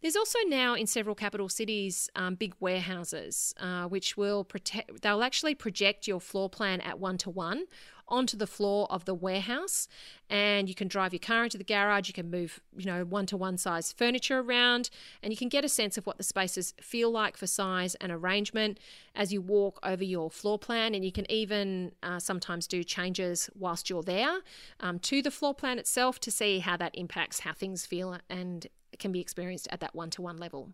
There's 0.01 0.15
also 0.15 0.39
now 0.47 0.73
in 0.73 0.88
several 0.88 1.15
capital 1.15 1.49
cities 1.49 2.09
um, 2.15 2.36
big 2.36 2.55
warehouses 2.62 3.53
uh, 3.59 3.88
which 3.89 4.15
will 4.15 4.45
protect, 4.45 5.01
they'll 5.01 5.21
actually 5.21 5.53
project 5.53 6.07
your 6.07 6.21
floor 6.21 6.49
plan 6.49 6.79
at 6.79 6.97
one 6.97 7.17
to 7.19 7.29
one 7.29 7.65
onto 8.13 8.38
the 8.38 8.45
floor 8.45 8.86
of 8.91 9.06
the 9.06 9.15
warehouse 9.15 9.88
and 10.30 10.69
you 10.69 10.76
can 10.76 10.88
drive 10.88 11.13
your 11.13 11.19
car 11.19 11.43
into 11.43 11.58
the 11.58 11.63
garage. 11.63 12.08
You 12.08 12.13
can 12.13 12.30
move 12.30 12.62
you 12.78 12.86
know 12.86 13.04
one 13.04 13.26
to 13.26 13.36
one 13.36 13.58
size 13.58 13.91
furniture 13.91 14.39
around 14.39 14.91
and 15.23 15.34
you 15.34 15.38
can 15.38 15.49
get 15.49 15.65
a 15.65 15.69
sense 15.69 15.97
of 15.97 16.06
what 16.06 16.17
the 16.17 16.23
spaces 16.23 16.76
feel 16.80 17.10
like 17.10 17.36
for 17.36 17.47
size 17.47 17.95
and 17.95 18.12
arrangement 18.12 18.80
as 19.15 19.34
you 19.34 19.41
walk 19.41 19.80
over 19.82 20.04
your 20.04 20.30
floor 20.30 20.60
plan. 20.60 20.93
And 20.93 21.04
you 21.04 21.12
can 21.12 21.30
even 21.32 21.93
uh, 22.04 22.19
sometimes 22.19 22.67
do 22.67 22.84
changes 22.84 23.49
whilst 23.58 23.89
you're 23.89 24.04
there 24.04 24.41
um, 24.80 24.99
to 24.99 25.23
the 25.23 25.32
floor 25.32 25.56
plan 25.56 25.80
itself 25.80 26.19
to 26.19 26.32
see 26.32 26.60
how 26.60 26.78
that 26.78 26.93
impacts 26.93 27.39
how 27.39 27.54
things 27.54 27.88
feel 27.88 28.19
and 28.30 28.67
can 28.99 29.12
be 29.12 29.19
experienced 29.19 29.67
at 29.71 29.80
that 29.80 29.95
one 29.95 30.12
to 30.12 30.21
one 30.21 30.38
level 30.38 30.69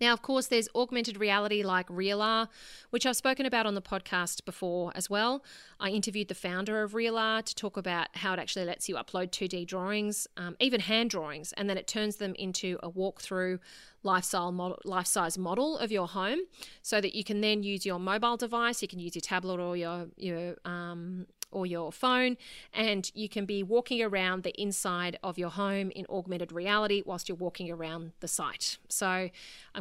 now, 0.00 0.12
of 0.12 0.22
course, 0.22 0.46
there's 0.46 0.68
augmented 0.74 1.18
reality 1.18 1.62
like 1.62 1.88
RealAR, 1.88 2.48
which 2.90 3.06
I've 3.06 3.16
spoken 3.16 3.46
about 3.46 3.66
on 3.66 3.74
the 3.74 3.82
podcast 3.82 4.44
before 4.44 4.92
as 4.94 5.08
well. 5.08 5.44
I 5.80 5.90
interviewed 5.90 6.28
the 6.28 6.34
founder 6.34 6.82
of 6.82 6.92
RealAR 6.92 7.42
to 7.44 7.54
talk 7.54 7.76
about 7.76 8.08
how 8.14 8.32
it 8.32 8.38
actually 8.38 8.64
lets 8.64 8.88
you 8.88 8.96
upload 8.96 9.30
2D 9.30 9.66
drawings, 9.66 10.26
um, 10.36 10.56
even 10.60 10.80
hand 10.80 11.10
drawings, 11.10 11.52
and 11.56 11.68
then 11.68 11.78
it 11.78 11.86
turns 11.86 12.16
them 12.16 12.34
into 12.34 12.78
a 12.82 12.90
walkthrough 12.90 13.58
lifestyle 14.02 14.52
model, 14.52 14.78
life 14.84 15.06
size 15.06 15.36
model 15.36 15.76
of 15.78 15.90
your 15.90 16.06
home, 16.06 16.38
so 16.82 17.00
that 17.00 17.14
you 17.14 17.24
can 17.24 17.40
then 17.40 17.62
use 17.62 17.84
your 17.84 17.98
mobile 17.98 18.36
device, 18.36 18.82
you 18.82 18.88
can 18.88 18.98
use 18.98 19.14
your 19.14 19.20
tablet 19.20 19.60
or 19.60 19.76
your 19.76 20.06
your 20.16 20.56
um, 20.64 21.26
or 21.50 21.66
your 21.66 21.92
phone, 21.92 22.36
and 22.72 23.10
you 23.14 23.28
can 23.28 23.46
be 23.46 23.62
walking 23.62 24.02
around 24.02 24.42
the 24.42 24.60
inside 24.60 25.18
of 25.22 25.38
your 25.38 25.50
home 25.50 25.90
in 25.90 26.06
augmented 26.08 26.52
reality 26.52 27.02
whilst 27.06 27.28
you're 27.28 27.36
walking 27.36 27.70
around 27.70 28.12
the 28.20 28.28
site. 28.28 28.78
So, 28.88 29.06
I'm 29.06 29.30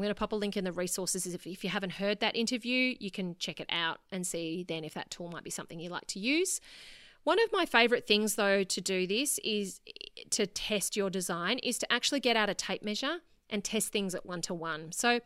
going 0.01 0.10
to 0.10 0.15
pop 0.15 0.32
a 0.32 0.36
link 0.36 0.56
in 0.56 0.63
the 0.63 0.71
resources. 0.71 1.25
If, 1.25 1.47
if 1.47 1.63
you 1.63 1.69
haven't 1.69 1.93
heard 1.93 2.19
that 2.19 2.36
interview, 2.36 2.95
you 2.99 3.12
can 3.12 3.36
check 3.39 3.60
it 3.60 3.67
out 3.69 3.99
and 4.12 4.25
see 4.25 4.65
then 4.67 4.84
if 4.84 4.93
that 4.93 5.10
tool 5.10 5.30
might 5.30 5.43
be 5.43 5.49
something 5.49 5.80
you 5.80 5.89
like 5.89 6.08
to 6.08 6.19
use. 6.19 6.62
One 7.25 7.41
of 7.43 7.51
my 7.51 7.65
favorite 7.65 8.06
things, 8.06 8.36
though, 8.36 8.63
to 8.63 8.82
do 8.82 9.08
this 9.08 9.39
is 9.43 9.82
to 10.30 10.45
test 10.45 10.95
your 10.95 11.10
design, 11.10 11.58
is 11.60 11.80
to 11.80 11.91
actually 11.91 12.19
get 12.19 12.38
out 12.38 12.49
a 12.49 12.54
tape 12.54 12.84
measure 12.84 13.17
and 13.49 13.63
test 13.63 13.91
things 13.91 14.13
at 14.13 14.25
one 14.28 14.41
to 14.41 14.54
one. 14.54 14.91
So 14.91 15.19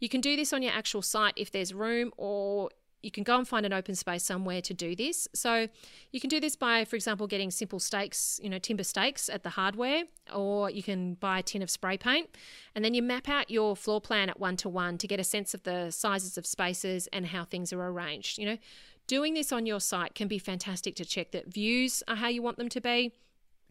you 0.00 0.08
can 0.08 0.20
do 0.20 0.34
this 0.34 0.52
on 0.52 0.62
your 0.62 0.72
actual 0.72 1.00
site 1.00 1.34
if 1.36 1.52
there's 1.52 1.72
room, 1.72 2.12
or 2.16 2.70
you 3.04 3.10
can 3.10 3.24
go 3.24 3.36
and 3.36 3.46
find 3.46 3.66
an 3.66 3.72
open 3.72 3.94
space 3.94 4.24
somewhere 4.24 4.60
to 4.62 4.74
do 4.74 4.96
this. 4.96 5.28
So 5.34 5.68
you 6.10 6.20
can 6.20 6.28
do 6.28 6.40
this 6.40 6.56
by, 6.56 6.84
for 6.84 6.96
example, 6.96 7.26
getting 7.26 7.50
simple 7.50 7.78
stakes, 7.78 8.40
you 8.42 8.48
know, 8.48 8.58
timber 8.58 8.84
stakes 8.84 9.28
at 9.28 9.42
the 9.42 9.50
hardware, 9.50 10.04
or 10.34 10.70
you 10.70 10.82
can 10.82 11.14
buy 11.14 11.40
a 11.40 11.42
tin 11.42 11.62
of 11.62 11.70
spray 11.70 11.98
paint, 11.98 12.30
and 12.74 12.84
then 12.84 12.94
you 12.94 13.02
map 13.02 13.28
out 13.28 13.50
your 13.50 13.76
floor 13.76 14.00
plan 14.00 14.28
at 14.28 14.40
one 14.40 14.56
to 14.56 14.68
one 14.68 14.98
to 14.98 15.06
get 15.06 15.20
a 15.20 15.24
sense 15.24 15.54
of 15.54 15.62
the 15.64 15.90
sizes 15.90 16.38
of 16.38 16.46
spaces 16.46 17.08
and 17.12 17.26
how 17.26 17.44
things 17.44 17.72
are 17.72 17.86
arranged. 17.86 18.38
You 18.38 18.46
know, 18.46 18.58
doing 19.06 19.34
this 19.34 19.52
on 19.52 19.66
your 19.66 19.80
site 19.80 20.14
can 20.14 20.28
be 20.28 20.38
fantastic 20.38 20.94
to 20.96 21.04
check 21.04 21.32
that 21.32 21.52
views 21.52 22.02
are 22.08 22.16
how 22.16 22.28
you 22.28 22.42
want 22.42 22.56
them 22.56 22.68
to 22.70 22.80
be 22.80 23.12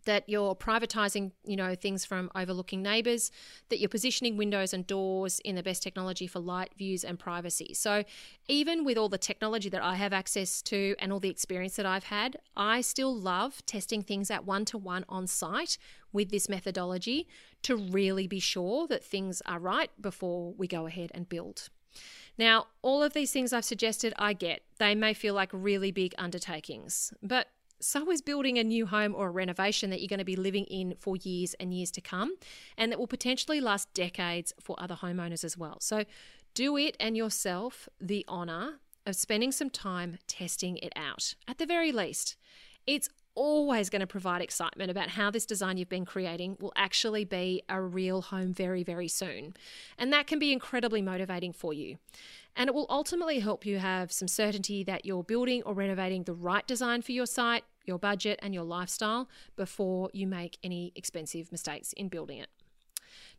that 0.05 0.27
you're 0.27 0.55
privatizing, 0.55 1.31
you 1.45 1.55
know, 1.55 1.75
things 1.75 2.05
from 2.05 2.29
overlooking 2.35 2.81
neighbors, 2.81 3.31
that 3.69 3.79
you're 3.79 3.89
positioning 3.89 4.37
windows 4.37 4.73
and 4.73 4.85
doors 4.85 5.39
in 5.45 5.55
the 5.55 5.63
best 5.63 5.83
technology 5.83 6.27
for 6.27 6.39
light, 6.39 6.71
views, 6.77 7.03
and 7.03 7.19
privacy. 7.19 7.73
So, 7.73 8.03
even 8.47 8.83
with 8.83 8.97
all 8.97 9.09
the 9.09 9.17
technology 9.17 9.69
that 9.69 9.81
I 9.81 9.95
have 9.95 10.13
access 10.13 10.61
to 10.63 10.95
and 10.99 11.11
all 11.11 11.19
the 11.19 11.29
experience 11.29 11.75
that 11.75 11.85
I've 11.85 12.05
had, 12.05 12.37
I 12.55 12.81
still 12.81 13.15
love 13.15 13.65
testing 13.65 14.03
things 14.03 14.29
at 14.29 14.45
one 14.45 14.65
to 14.65 14.77
one 14.77 15.05
on 15.07 15.27
site 15.27 15.77
with 16.11 16.29
this 16.29 16.47
methodology 16.47 17.27
to 17.63 17.75
really 17.75 18.27
be 18.27 18.39
sure 18.39 18.87
that 18.87 19.03
things 19.03 19.41
are 19.45 19.59
right 19.59 19.89
before 20.01 20.53
we 20.53 20.67
go 20.67 20.85
ahead 20.85 21.11
and 21.13 21.27
build. 21.27 21.69
Now, 22.37 22.67
all 22.81 23.03
of 23.03 23.13
these 23.13 23.31
things 23.31 23.53
I've 23.53 23.65
suggested, 23.65 24.13
I 24.17 24.33
get. 24.33 24.63
They 24.79 24.95
may 24.95 25.13
feel 25.13 25.33
like 25.33 25.49
really 25.53 25.91
big 25.91 26.15
undertakings, 26.17 27.13
but 27.21 27.47
so 27.83 28.09
is 28.11 28.21
building 28.21 28.57
a 28.57 28.63
new 28.63 28.85
home 28.85 29.13
or 29.15 29.27
a 29.27 29.31
renovation 29.31 29.89
that 29.89 29.99
you're 30.01 30.07
going 30.07 30.19
to 30.19 30.25
be 30.25 30.35
living 30.35 30.65
in 30.65 30.95
for 30.99 31.15
years 31.17 31.53
and 31.59 31.73
years 31.73 31.91
to 31.91 32.01
come, 32.01 32.35
and 32.77 32.91
that 32.91 32.99
will 32.99 33.07
potentially 33.07 33.59
last 33.59 33.93
decades 33.93 34.53
for 34.59 34.75
other 34.79 34.95
homeowners 34.95 35.43
as 35.43 35.57
well. 35.57 35.77
So, 35.79 36.05
do 36.53 36.77
it 36.77 36.95
and 36.99 37.17
yourself 37.17 37.89
the 37.99 38.23
honor 38.27 38.79
of 39.05 39.15
spending 39.15 39.51
some 39.51 39.69
time 39.69 40.17
testing 40.27 40.77
it 40.77 40.93
out. 40.95 41.33
At 41.47 41.57
the 41.57 41.65
very 41.65 41.91
least, 41.91 42.35
it's 42.85 43.09
always 43.35 43.89
going 43.89 44.01
to 44.01 44.07
provide 44.07 44.41
excitement 44.41 44.91
about 44.91 45.09
how 45.09 45.31
this 45.31 45.45
design 45.45 45.77
you've 45.77 45.89
been 45.89 46.05
creating 46.05 46.57
will 46.59 46.73
actually 46.75 47.25
be 47.25 47.63
a 47.67 47.81
real 47.81 48.21
home 48.21 48.53
very, 48.53 48.83
very 48.83 49.07
soon. 49.07 49.55
And 49.97 50.13
that 50.13 50.27
can 50.27 50.39
be 50.39 50.51
incredibly 50.51 51.01
motivating 51.01 51.53
for 51.53 51.73
you. 51.73 51.97
And 52.55 52.67
it 52.67 52.75
will 52.75 52.85
ultimately 52.89 53.39
help 53.39 53.65
you 53.65 53.79
have 53.79 54.11
some 54.11 54.27
certainty 54.27 54.83
that 54.83 55.05
you're 55.05 55.23
building 55.23 55.63
or 55.63 55.73
renovating 55.73 56.23
the 56.23 56.33
right 56.33 56.65
design 56.67 57.01
for 57.01 57.11
your 57.11 57.25
site 57.25 57.63
your 57.85 57.99
budget, 57.99 58.39
and 58.41 58.53
your 58.53 58.63
lifestyle 58.63 59.29
before 59.55 60.09
you 60.13 60.27
make 60.27 60.57
any 60.63 60.91
expensive 60.95 61.51
mistakes 61.51 61.93
in 61.93 62.07
building 62.07 62.39
it. 62.39 62.49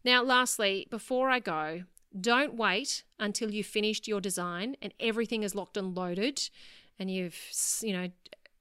Now, 0.04 0.22
lastly, 0.22 0.86
before 0.90 1.30
I 1.30 1.38
go, 1.40 1.84
don't 2.18 2.54
wait 2.54 3.04
until 3.18 3.50
you've 3.50 3.66
finished 3.66 4.06
your 4.06 4.20
design 4.20 4.76
and 4.80 4.94
everything 5.00 5.42
is 5.42 5.54
locked 5.54 5.76
and 5.76 5.96
loaded 5.96 6.48
and 6.98 7.10
you've, 7.10 7.36
you 7.80 7.92
know, 7.92 8.08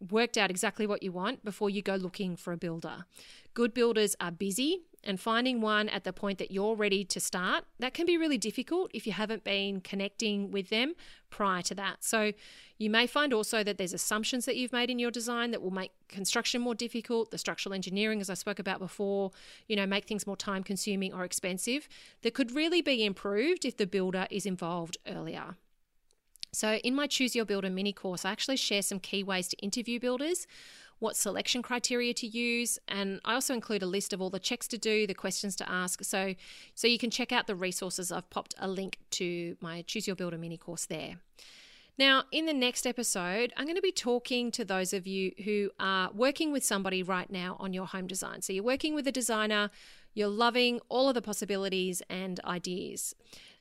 worked 0.09 0.37
out 0.37 0.49
exactly 0.49 0.87
what 0.87 1.03
you 1.03 1.11
want 1.11 1.45
before 1.45 1.69
you 1.69 1.81
go 1.81 1.95
looking 1.95 2.35
for 2.35 2.51
a 2.51 2.57
builder. 2.57 3.05
Good 3.53 3.73
builders 3.73 4.15
are 4.19 4.31
busy 4.31 4.81
and 5.03 5.19
finding 5.19 5.61
one 5.61 5.89
at 5.89 6.03
the 6.03 6.13
point 6.13 6.39
that 6.39 6.51
you're 6.51 6.75
ready 6.75 7.03
to 7.05 7.19
start, 7.19 7.65
that 7.79 7.93
can 7.93 8.05
be 8.05 8.17
really 8.17 8.37
difficult 8.37 8.91
if 8.93 9.05
you 9.05 9.13
haven't 9.13 9.43
been 9.43 9.81
connecting 9.81 10.51
with 10.51 10.69
them 10.69 10.93
prior 11.29 11.61
to 11.63 11.75
that. 11.75 12.03
So 12.03 12.31
you 12.77 12.89
may 12.89 13.07
find 13.07 13.33
also 13.33 13.63
that 13.63 13.77
there's 13.77 13.93
assumptions 13.93 14.45
that 14.45 14.55
you've 14.55 14.73
made 14.73 14.89
in 14.89 14.99
your 14.99 15.11
design 15.11 15.51
that 15.51 15.61
will 15.61 15.71
make 15.71 15.91
construction 16.07 16.61
more 16.61 16.75
difficult, 16.75 17.31
the 17.31 17.37
structural 17.37 17.73
engineering 17.73 18.21
as 18.21 18.29
I 18.29 18.35
spoke 18.35 18.59
about 18.59 18.79
before, 18.79 19.31
you 19.67 19.75
know, 19.75 19.85
make 19.85 20.05
things 20.05 20.27
more 20.27 20.37
time 20.37 20.63
consuming 20.63 21.13
or 21.13 21.23
expensive 21.23 21.87
that 22.21 22.33
could 22.33 22.51
really 22.51 22.81
be 22.81 23.05
improved 23.05 23.65
if 23.65 23.77
the 23.77 23.87
builder 23.87 24.27
is 24.29 24.45
involved 24.45 24.97
earlier. 25.07 25.55
So, 26.53 26.75
in 26.75 26.93
my 26.93 27.07
Choose 27.07 27.35
Your 27.35 27.45
Builder 27.45 27.71
mini 27.71 27.93
course, 27.93 28.25
I 28.25 28.31
actually 28.31 28.57
share 28.57 28.83
some 28.83 28.99
key 28.99 29.23
ways 29.23 29.47
to 29.47 29.57
interview 29.57 29.99
builders 29.99 30.45
what 31.03 31.17
selection 31.17 31.61
criteria 31.61 32.13
to 32.13 32.25
use, 32.25 32.79
and 32.87 33.19
I 33.25 33.33
also 33.33 33.53
include 33.53 33.83
a 33.83 33.85
list 33.85 34.13
of 34.13 34.21
all 34.21 34.29
the 34.29 34.39
checks 34.39 34.69
to 34.69 34.77
do, 34.77 35.05
the 35.05 35.13
questions 35.13 35.53
to 35.57 35.69
ask. 35.69 36.01
So, 36.01 36.33
so 36.75 36.87
you 36.87 36.97
can 36.97 37.11
check 37.11 37.33
out 37.33 37.45
the 37.45 37.55
resources. 37.55 38.09
I've 38.09 38.29
popped 38.29 38.55
a 38.57 38.69
link 38.69 38.99
to 39.11 39.57
my 39.59 39.81
Choose 39.81 40.07
Your 40.07 40.15
Builder 40.15 40.37
mini 40.37 40.57
course 40.57 40.85
there. 40.85 41.17
Now, 41.97 42.23
in 42.31 42.45
the 42.45 42.53
next 42.53 42.87
episode, 42.87 43.51
I'm 43.57 43.65
going 43.65 43.75
to 43.75 43.81
be 43.81 43.91
talking 43.91 44.49
to 44.51 44.63
those 44.63 44.93
of 44.93 45.05
you 45.05 45.33
who 45.43 45.71
are 45.77 46.09
working 46.13 46.53
with 46.53 46.63
somebody 46.63 47.03
right 47.03 47.29
now 47.29 47.57
on 47.59 47.73
your 47.73 47.85
home 47.85 48.07
design. 48.07 48.41
So, 48.41 48.53
you're 48.53 48.63
working 48.63 48.95
with 48.95 49.05
a 49.05 49.11
designer, 49.11 49.71
you're 50.13 50.29
loving 50.29 50.79
all 50.87 51.09
of 51.09 51.15
the 51.15 51.21
possibilities 51.21 52.01
and 52.09 52.39
ideas. 52.45 53.13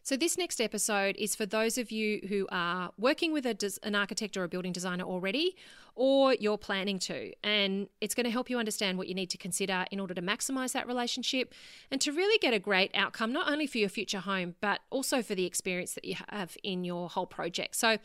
So, 0.04 0.16
this 0.16 0.36
next 0.36 0.60
episode 0.60 1.14
is 1.16 1.36
for 1.36 1.46
those 1.46 1.78
of 1.78 1.92
you 1.92 2.26
who 2.28 2.48
are 2.50 2.90
working 2.98 3.32
with 3.32 3.46
a, 3.46 3.78
an 3.84 3.94
architect 3.94 4.36
or 4.36 4.42
a 4.42 4.48
building 4.48 4.72
designer 4.72 5.04
already, 5.04 5.54
or 5.94 6.34
you're 6.34 6.58
planning 6.58 6.98
to. 7.00 7.32
And 7.44 7.88
it's 8.00 8.12
going 8.12 8.24
to 8.24 8.30
help 8.30 8.50
you 8.50 8.58
understand 8.58 8.98
what 8.98 9.06
you 9.06 9.14
need 9.14 9.30
to 9.30 9.38
consider 9.38 9.86
in 9.92 10.00
order 10.00 10.12
to 10.14 10.22
maximize 10.22 10.72
that 10.72 10.88
relationship 10.88 11.54
and 11.90 12.00
to 12.00 12.10
really 12.10 12.36
get 12.38 12.52
a 12.52 12.58
great 12.58 12.90
outcome, 12.94 13.32
not 13.32 13.48
only 13.50 13.68
for 13.68 13.78
your 13.78 13.88
future 13.88 14.18
home, 14.18 14.56
but 14.60 14.80
also 14.90 15.22
for 15.22 15.36
the 15.36 15.44
experience 15.44 15.94
that 15.94 16.04
you 16.04 16.16
have 16.30 16.56
in 16.64 16.82
your 16.82 17.08
whole 17.08 17.26
project. 17.26 17.76
So, 17.76 17.98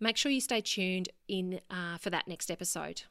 make 0.00 0.16
sure 0.16 0.32
you 0.32 0.40
stay 0.40 0.62
tuned 0.62 1.10
in 1.28 1.60
uh, 1.70 1.98
for 1.98 2.08
that 2.08 2.26
next 2.26 2.50
episode. 2.50 3.02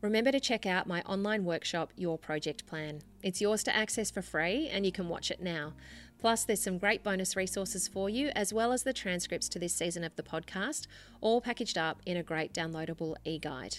Remember 0.00 0.32
to 0.32 0.40
check 0.40 0.66
out 0.66 0.86
my 0.86 1.02
online 1.02 1.44
workshop, 1.44 1.92
Your 1.96 2.18
Project 2.18 2.66
Plan. 2.66 3.02
It's 3.22 3.40
yours 3.40 3.62
to 3.64 3.74
access 3.74 4.10
for 4.10 4.22
free 4.22 4.68
and 4.68 4.86
you 4.86 4.92
can 4.92 5.08
watch 5.08 5.30
it 5.30 5.42
now. 5.42 5.72
Plus, 6.18 6.44
there's 6.44 6.62
some 6.62 6.78
great 6.78 7.04
bonus 7.04 7.36
resources 7.36 7.86
for 7.86 8.10
you, 8.10 8.30
as 8.34 8.52
well 8.52 8.72
as 8.72 8.82
the 8.82 8.92
transcripts 8.92 9.48
to 9.48 9.58
this 9.58 9.74
season 9.74 10.02
of 10.02 10.16
the 10.16 10.22
podcast, 10.22 10.88
all 11.20 11.40
packaged 11.40 11.78
up 11.78 12.00
in 12.04 12.16
a 12.16 12.24
great 12.24 12.52
downloadable 12.52 13.14
e 13.24 13.38
guide. 13.38 13.76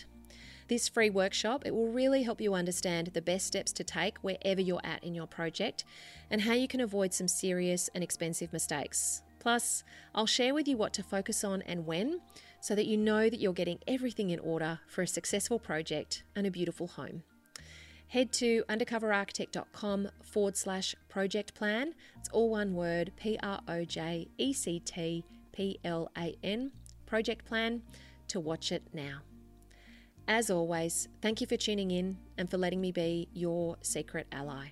This 0.69 0.87
free 0.87 1.09
workshop, 1.09 1.63
it 1.65 1.73
will 1.73 1.91
really 1.91 2.23
help 2.23 2.39
you 2.39 2.53
understand 2.53 3.07
the 3.07 3.21
best 3.21 3.47
steps 3.47 3.73
to 3.73 3.83
take 3.83 4.19
wherever 4.19 4.61
you're 4.61 4.85
at 4.85 5.03
in 5.03 5.15
your 5.15 5.27
project 5.27 5.83
and 6.29 6.41
how 6.41 6.53
you 6.53 6.67
can 6.67 6.79
avoid 6.79 7.13
some 7.13 7.27
serious 7.27 7.89
and 7.93 8.03
expensive 8.03 8.53
mistakes. 8.53 9.21
Plus, 9.39 9.83
I'll 10.13 10.27
share 10.27 10.53
with 10.53 10.67
you 10.67 10.77
what 10.77 10.93
to 10.93 11.03
focus 11.03 11.43
on 11.43 11.61
and 11.63 11.85
when 11.85 12.21
so 12.61 12.75
that 12.75 12.85
you 12.85 12.97
know 12.97 13.29
that 13.29 13.39
you're 13.39 13.53
getting 13.53 13.79
everything 13.87 14.29
in 14.29 14.39
order 14.39 14.79
for 14.87 15.01
a 15.01 15.07
successful 15.07 15.59
project 15.59 16.23
and 16.35 16.45
a 16.45 16.51
beautiful 16.51 16.87
home. 16.87 17.23
Head 18.07 18.31
to 18.33 18.63
undercoverarchitect.com 18.67 20.09
forward 20.23 20.57
slash 20.57 20.95
project 21.09 21.53
plan. 21.53 21.93
It's 22.17 22.29
all 22.29 22.49
one 22.49 22.73
word 22.73 23.11
P 23.15 23.37
R 23.41 23.61
O 23.67 23.85
J 23.85 24.27
E 24.37 24.51
C 24.51 24.79
T 24.79 25.23
P 25.51 25.79
L 25.83 26.09
A 26.17 26.35
N, 26.43 26.71
project 27.05 27.45
plan, 27.45 27.83
to 28.29 28.39
watch 28.39 28.71
it 28.71 28.83
now. 28.93 29.19
As 30.27 30.49
always, 30.49 31.07
thank 31.21 31.41
you 31.41 31.47
for 31.47 31.57
tuning 31.57 31.91
in 31.91 32.17
and 32.37 32.49
for 32.49 32.57
letting 32.57 32.81
me 32.81 32.91
be 32.91 33.27
your 33.33 33.77
secret 33.81 34.27
ally. 34.31 34.69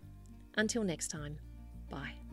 Until 0.56 0.84
next 0.84 1.10
time, 1.10 1.38
bye. 1.89 2.26